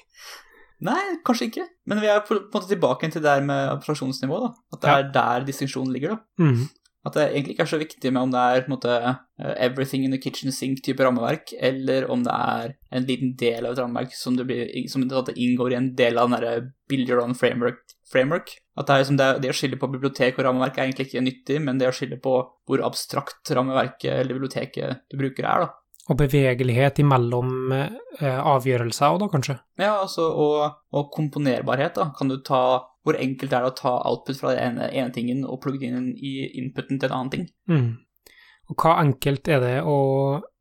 Nei, 0.83 1.01
kanskje 1.27 1.47
ikke, 1.51 1.64
men 1.87 2.01
vi 2.03 2.09
er 2.11 2.23
på, 2.27 2.35
en 2.35 2.47
måte 2.51 2.66
tilbake 2.71 3.07
til 3.12 3.23
det 3.23 3.29
der 3.29 3.42
med 3.47 3.68
abstraksjonsnivå, 3.77 4.38
da. 4.42 4.53
At 4.75 4.81
det 4.83 4.88
Ja. 4.90 4.99
er 4.99 5.11
der 5.14 5.45
distinksjonen 5.47 5.92
ligger, 5.95 6.16
da. 6.16 6.18
Mm. 6.42 6.64
At 7.05 7.14
det 7.18 7.23
egentlig 7.33 7.55
ikke 7.57 7.62
er 7.64 7.71
så 7.73 7.79
viktig 7.83 8.12
med 8.14 8.23
om 8.23 8.31
det 8.31 8.38
er 8.40 8.61
på 8.62 8.71
en 8.71 8.75
måte 8.77 8.92
eh, 8.95 9.55
everything 9.66 10.05
in 10.05 10.12
the 10.14 10.18
kitchen 10.23 10.53
sink-type 10.55 11.03
rammeverk, 11.03 11.53
eller 11.59 12.07
om 12.11 12.23
det 12.23 12.33
er 12.35 12.75
en 12.92 13.07
liten 13.09 13.33
del 13.37 13.66
av 13.66 13.73
et 13.73 13.79
rammeverk 13.83 14.14
som, 14.14 14.37
blir, 14.37 14.71
som 14.88 15.03
det 15.09 15.35
inngår 15.37 15.73
i 15.73 15.79
en 15.81 15.88
del 15.99 16.18
av 16.18 16.31
den 16.31 16.38
derre 16.40 16.73
build 16.88 17.09
your 17.11 17.23
own 17.25 17.35
framework. 17.35 17.81
framework. 18.12 18.53
At 18.77 18.87
det, 18.87 18.92
er 18.95 19.03
liksom 19.03 19.16
det, 19.18 19.29
det 19.42 19.51
å 19.51 19.57
skille 19.57 19.79
på 19.81 19.88
bibliotek 19.90 20.38
og 20.38 20.45
rammeverk 20.47 20.79
er 20.79 20.85
egentlig 20.90 21.09
ikke 21.09 21.25
nyttig, 21.25 21.61
men 21.64 21.79
det 21.81 21.88
å 21.88 21.95
skille 21.97 22.18
på 22.23 22.35
hvor 22.68 22.83
abstrakt 22.85 23.51
rammeverket 23.51 24.12
eller 24.21 24.35
biblioteket 24.38 25.01
du 25.11 25.16
bruker 25.18 25.45
er, 25.49 25.64
da. 25.66 25.73
Og 26.11 26.19
bevegelighet 26.19 26.99
imellom 26.99 27.73
eh, 27.77 28.38
avgjørelser 28.38 29.12
òg, 29.15 29.21
da, 29.23 29.29
kanskje? 29.31 29.55
Ja, 29.79 29.93
altså, 30.01 30.27
og, 30.35 30.81
og 30.91 31.12
komponerbarhet, 31.15 31.95
da. 31.99 32.11
Kan 32.19 32.33
du 32.33 32.41
ta 32.43 32.88
Hvor 33.03 33.19
enkelt 33.19 33.51
er 33.51 33.65
det 33.65 33.71
å 33.73 33.79
ta 33.79 33.93
output 34.07 34.38
fra 34.38 34.53
den 34.55 34.77
ene, 34.79 34.88
ene 34.95 35.11
tingen 35.15 35.41
og 35.43 35.59
plugge 35.62 35.88
inn 35.88 36.12
i 36.15 36.47
inputen 36.61 37.01
til 37.03 37.11
en 37.11 37.17
annen 37.17 37.33
ting? 37.33 37.47
Mm. 37.71 37.88
Og 38.71 38.79
hva 38.79 38.93
enkelt 39.03 39.49
er 39.51 39.59
det 39.62 39.75
å 39.83 39.97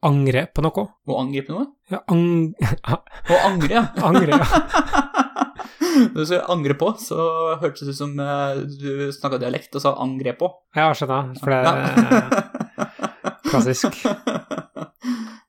angre 0.10 0.48
på 0.50 0.64
noe? 0.66 0.88
Å 1.06 1.20
angripe 1.22 1.54
noe? 1.54 1.68
Ja, 1.92 2.02
ang... 2.10 2.56
å 3.34 3.38
angre, 3.46 3.76
ja. 3.78 3.84
angre, 4.10 4.42
ja. 4.42 5.22
Når 5.92 6.18
du 6.18 6.26
skal 6.26 6.50
angre 6.50 6.76
på, 6.80 6.90
så 7.02 7.28
hørtes 7.62 7.86
det 7.86 7.94
ut 7.94 8.00
som 8.00 8.18
eh, 8.24 8.62
du 8.80 9.12
snakka 9.14 9.42
dialekt 9.42 9.76
og 9.76 9.84
sa 9.84 9.94
'angre 10.00 10.34
på'. 10.40 10.50
Ja, 10.78 10.90
skjønner. 10.96 11.34
For 11.42 11.52
det 11.52 11.60
er 11.62 12.32
klassisk. 13.52 14.02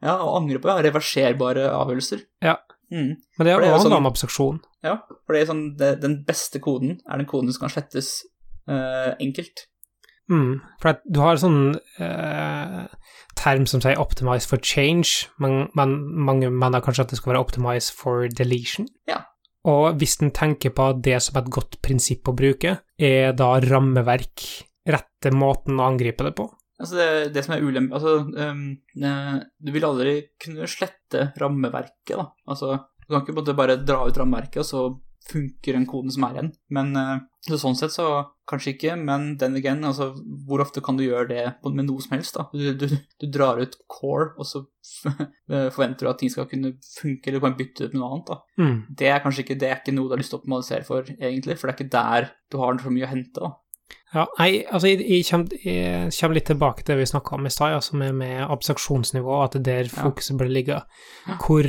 Ja, 0.02 0.18
og 0.18 0.42
angre 0.42 0.58
på, 0.58 0.68
ja. 0.68 0.82
Reverserbare 0.82 1.68
avgjørelser. 1.70 2.24
Ja. 2.44 2.56
Mm. 2.92 3.14
Men 3.38 3.46
det 3.46 3.54
For 3.54 3.64
det 3.64 3.68
er 3.70 3.76
jo 3.76 3.82
sånn- 3.86 3.96
om 3.96 4.08
abstraksjon. 4.10 4.60
Ja, 4.84 4.96
for 5.24 5.32
det 5.32 5.42
er 5.42 5.50
sånn, 5.52 5.76
det, 5.78 6.00
den 6.02 6.24
beste 6.28 6.60
koden 6.60 6.98
er 7.08 7.22
den 7.22 7.26
koden 7.30 7.52
som 7.52 7.64
kan 7.64 7.72
slettes 7.72 8.24
uh, 8.68 9.14
enkelt. 9.22 9.66
Mm. 10.30 10.60
For 10.80 10.92
at 10.92 11.02
du 11.10 11.20
har 11.20 11.36
sånn 11.40 11.74
eh, 12.00 12.84
term 13.36 13.66
som 13.66 13.82
sier 13.82 13.98
'optimize 13.98 14.46
for 14.48 14.56
change', 14.62 15.26
men, 15.42 15.68
men 15.74 15.96
mange 16.14 16.50
mener 16.50 16.80
kanskje 16.80 17.04
at 17.04 17.12
det 17.12 17.18
skal 17.18 17.32
være 17.32 17.42
'optimize 17.42 17.92
for 17.92 18.28
deletion'. 18.28 18.88
Ja. 19.08 19.24
Og 19.64 19.98
hvis 19.98 20.20
en 20.22 20.30
tenker 20.30 20.70
på 20.74 21.02
det 21.02 21.20
som 21.22 21.38
et 21.38 21.50
godt 21.50 21.80
prinsipp 21.82 22.28
å 22.28 22.36
bruke, 22.36 22.80
er 22.98 23.32
da 23.32 23.60
rammeverk 23.60 24.42
rette 24.88 25.30
måten 25.30 25.78
å 25.78 25.90
angripe 25.90 26.24
det 26.26 26.34
på? 26.38 26.48
Altså 26.80 26.98
det, 26.98 27.08
det 27.34 27.44
som 27.44 27.54
er 27.56 27.64
ulempe 27.64 27.98
Altså, 27.98 28.14
eh, 28.38 29.42
du 29.62 29.72
vil 29.74 29.86
aldri 29.86 30.16
kunne 30.42 30.68
slette 30.70 31.30
rammeverket, 31.40 32.16
da. 32.16 32.30
Altså, 32.48 32.76
du 33.02 33.08
kan 33.12 33.24
ikke 33.24 33.36
måte, 33.36 33.56
bare 33.58 33.80
dra 33.82 34.04
ut 34.06 34.18
rammeverket, 34.18 34.62
og 34.64 34.68
så 34.68 34.84
funker 35.28 35.76
den 35.76 35.84
koden 35.86 36.10
som 36.10 36.24
er 36.26 36.38
igjen. 36.38 36.50
Men 36.74 36.96
eh, 36.98 37.18
så 37.46 37.58
sånn 37.58 37.76
sett 37.78 37.94
så 37.94 38.06
kanskje 38.48 38.74
ikke, 38.74 38.96
men 38.98 39.32
then 39.38 39.56
again, 39.58 39.84
altså 39.86 40.10
hvor 40.46 40.62
ofte 40.64 40.82
kan 40.84 40.98
du 40.98 41.04
gjøre 41.04 41.28
det 41.30 41.44
med 41.64 41.86
noe 41.86 42.02
som 42.02 42.16
helst, 42.16 42.36
da? 42.38 42.48
Du, 42.54 42.72
du, 42.78 42.96
du 43.22 43.26
drar 43.34 43.60
ut 43.62 43.76
core, 43.90 44.32
og 44.36 44.46
så 44.48 44.64
forventer 45.74 46.06
du 46.06 46.10
at 46.10 46.20
ting 46.22 46.32
skal 46.32 46.48
kunne 46.50 46.74
funke, 46.98 47.28
eller 47.28 47.38
du 47.38 47.46
kan 47.46 47.58
bytte 47.58 47.86
ut 47.86 47.94
med 47.94 48.00
noe 48.02 48.12
annet, 48.16 48.30
da. 48.32 48.62
Mm. 48.62 48.76
Det 49.02 49.10
er 49.10 49.22
kanskje 49.24 49.46
ikke, 49.46 49.58
det 49.62 49.70
er 49.70 49.80
ikke 49.80 49.96
noe 49.96 50.10
du 50.10 50.16
har 50.16 50.22
lyst 50.22 50.34
til 50.34 50.40
å 50.40 50.42
optimalisere 50.42 50.86
for, 50.88 51.14
egentlig, 51.18 51.58
for 51.58 51.68
det 51.68 51.74
er 51.74 51.80
ikke 51.80 51.96
der 51.96 52.30
du 52.52 52.58
har 52.62 52.82
så 52.82 52.94
mye 52.94 53.08
å 53.08 53.12
hente, 53.12 53.38
da. 53.38 53.52
Ja, 54.12 54.26
nei, 54.38 54.64
altså 54.68 54.90
jeg, 54.90 55.00
jeg, 55.08 55.24
kommer, 55.24 55.62
jeg 55.64 56.10
kommer 56.18 56.36
litt 56.36 56.48
tilbake 56.50 56.82
til 56.84 56.92
det 56.92 56.98
vi 57.00 57.06
snakka 57.08 57.36
om 57.38 57.46
i 57.48 57.52
stad, 57.52 57.78
altså 57.78 57.96
er 57.96 58.12
med 58.12 58.42
abstraksjonsnivå, 58.44 59.38
at 59.44 59.54
det 59.56 59.62
er 59.72 59.86
der 59.86 59.88
fokuset 59.94 60.36
bør 60.38 60.50
ligge. 60.52 60.80
Hvor, 61.46 61.68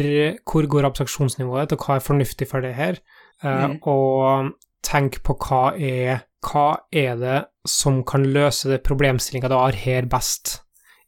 hvor 0.51 0.67
går 0.73 0.89
abstraksjonsnivået, 0.89 1.71
og 1.71 1.85
hva 1.87 1.95
er 1.95 2.03
fornuftig 2.03 2.47
for 2.49 2.59
det 2.65 2.73
her? 2.75 2.99
Eh, 3.43 3.67
Mhm. 3.69 3.77
Og 3.87 4.51
tenk 4.83 5.21
på 5.23 5.37
hva 5.39 5.63
er, 5.79 6.25
hva 6.43 6.67
er 6.91 7.15
det 7.15 7.45
som 7.65 8.03
kan 8.03 8.25
løse 8.35 8.67
det 8.69 8.83
problemstillinga 8.83 9.47
du 9.49 9.55
har 9.55 9.71
her 9.71 10.05
best? 10.11 10.59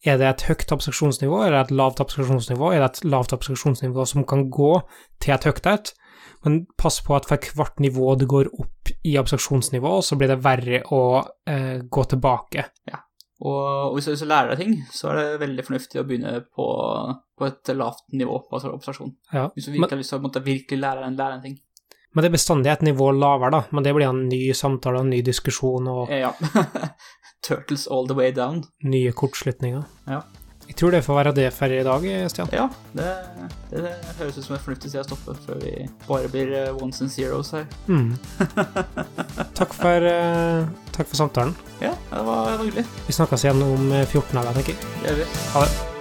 Er 0.06 0.18
det 0.18 0.28
et 0.30 0.42
høyt 0.48 0.72
abstraksjonsnivå, 0.72 1.44
eller 1.46 1.62
et 1.66 1.72
lavt 1.72 2.00
abstraksjonsnivå? 2.00 2.72
Er 2.72 2.80
det 2.80 2.90
et 3.00 3.06
lavt 3.12 3.34
abstraksjonsnivå 3.34 4.06
som 4.08 4.24
kan 4.24 4.50
gå 4.50 4.82
til 5.20 5.34
et 5.34 5.44
høyt 5.44 5.66
et? 5.66 5.94
Men 6.46 6.60
pass 6.78 7.00
på 7.02 7.16
at 7.18 7.26
for 7.28 7.42
hvert 7.58 7.80
nivå 7.82 8.16
du 8.22 8.26
går 8.30 8.52
opp 8.62 8.92
i 9.04 9.16
abstraksjonsnivå, 9.18 9.96
så 10.06 10.16
blir 10.20 10.30
det 10.30 10.40
verre 10.46 10.84
å 10.94 11.02
eh, 11.50 11.82
gå 11.90 12.04
tilbake. 12.12 12.68
Ja. 12.90 13.02
og 13.46 13.96
hvis 13.98 14.06
du 14.22 14.26
lærer 14.30 14.54
deg 14.54 14.62
ting, 14.62 14.76
så 14.94 15.10
er 15.12 15.16
det 15.20 15.40
veldig 15.42 15.66
fornuftig 15.68 16.00
å 16.00 16.06
begynne 16.08 16.38
på, 16.56 16.68
på 17.38 17.48
et 17.50 17.74
lavt 17.76 18.06
nivå 18.14 18.38
på 18.48 18.56
observasjon. 18.62 19.12
Ja. 19.34 19.50
Hvis 19.56 19.66
du 19.68 19.72
Men, 19.74 19.82
virkelig 19.82 19.98
har 19.98 20.04
lyst 20.04 20.14
til 20.16 20.42
å 20.42 20.46
virkelig 20.46 20.80
lære 20.82 21.04
en, 21.10 21.18
lære 21.20 21.34
en 21.40 21.42
ting. 21.50 21.58
men 22.14 22.24
det 22.24 22.30
er 22.30 22.38
bestandig 22.38 22.72
et 22.72 22.86
nivå 22.88 23.10
lavere, 23.12 23.52
da. 23.52 23.64
Men 23.76 23.84
det 23.84 23.94
blir 23.98 24.08
en 24.08 24.24
ny 24.30 24.54
samtale, 24.54 25.02
en 25.04 25.10
ny 25.10 25.22
diskusjon 25.22 25.88
og 25.92 26.10
Eh, 26.10 26.22
Ja. 26.24 26.32
Turtles 27.46 27.88
all 27.88 28.08
the 28.08 28.16
way 28.16 28.32
down. 28.32 28.64
nye 28.84 29.12
kortslutninger. 29.12 29.84
Ja. 30.08 30.22
Jeg 30.68 30.78
tror 30.80 30.92
det 30.96 31.02
får 31.06 31.20
være 31.20 31.34
det 31.38 31.48
for 31.54 31.72
i 31.72 31.82
dag, 31.86 32.06
Stian. 32.34 32.50
Ja, 32.56 32.66
det, 32.98 33.08
det, 33.72 33.84
det 33.86 34.16
høres 34.20 34.40
ut 34.40 34.48
som 34.48 34.58
et 34.58 34.66
fornuftig 34.66 34.92
sted 34.92 35.04
å 35.04 35.08
stoppe 35.08 35.38
før 35.46 35.62
vi 35.64 35.74
bare 36.08 36.32
blir 36.34 36.54
eh, 36.58 36.72
ones 36.76 37.02
and 37.06 37.14
zeros 37.14 37.54
her. 37.56 37.68
Mm. 37.88 38.16
takk, 39.60 39.76
for, 39.78 40.12
eh, 40.12 40.68
takk 40.92 41.10
for 41.10 41.22
samtalen. 41.22 41.56
Ja, 41.80 41.96
det 42.12 42.24
var, 42.28 42.46
det 42.52 42.60
var 42.60 42.64
hyggelig. 42.66 42.88
Vi 43.08 43.20
snakkes 43.22 43.48
igjen 43.48 43.66
om 43.66 43.92
eh, 43.92 44.08
14 44.10 44.40
dager, 44.42 44.56
tenker 44.58 44.74
jeg. 44.74 44.96
Det 45.02 45.12
gjør 45.12 45.22
vi. 45.24 45.34
Ha 45.56 45.68
det. 45.68 45.95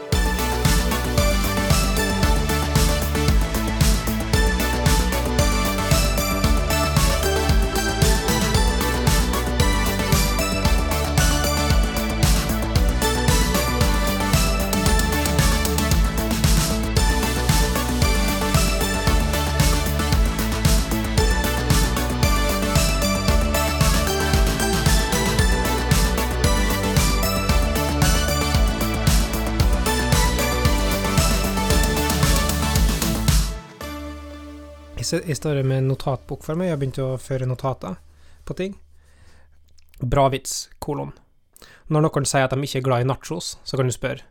Jeg 35.23 35.39
står 35.39 35.63
med 35.67 35.87
notatbok 35.89 36.43
for 36.45 36.59
meg. 36.59 36.71
Jeg 36.71 36.77
har 36.77 36.81
begynt 36.83 37.03
å 37.03 37.15
føre 37.21 37.49
notater 37.49 37.99
på 38.45 38.57
ting. 38.59 38.75
Bra 40.03 40.27
vits, 40.33 40.69
kolon. 40.83 41.13
Når 41.93 42.07
noen 42.07 42.27
sier 42.29 42.47
at 42.47 42.55
de 42.55 42.65
ikke 42.65 42.81
er 42.83 42.87
glad 42.89 43.05
i 43.05 43.09
nachos, 43.09 43.55
så 43.65 43.79
kan 43.79 43.89
du 43.89 43.95
spørre 43.95 44.25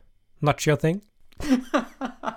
Nacho 0.43 0.75
thing? 0.75 1.01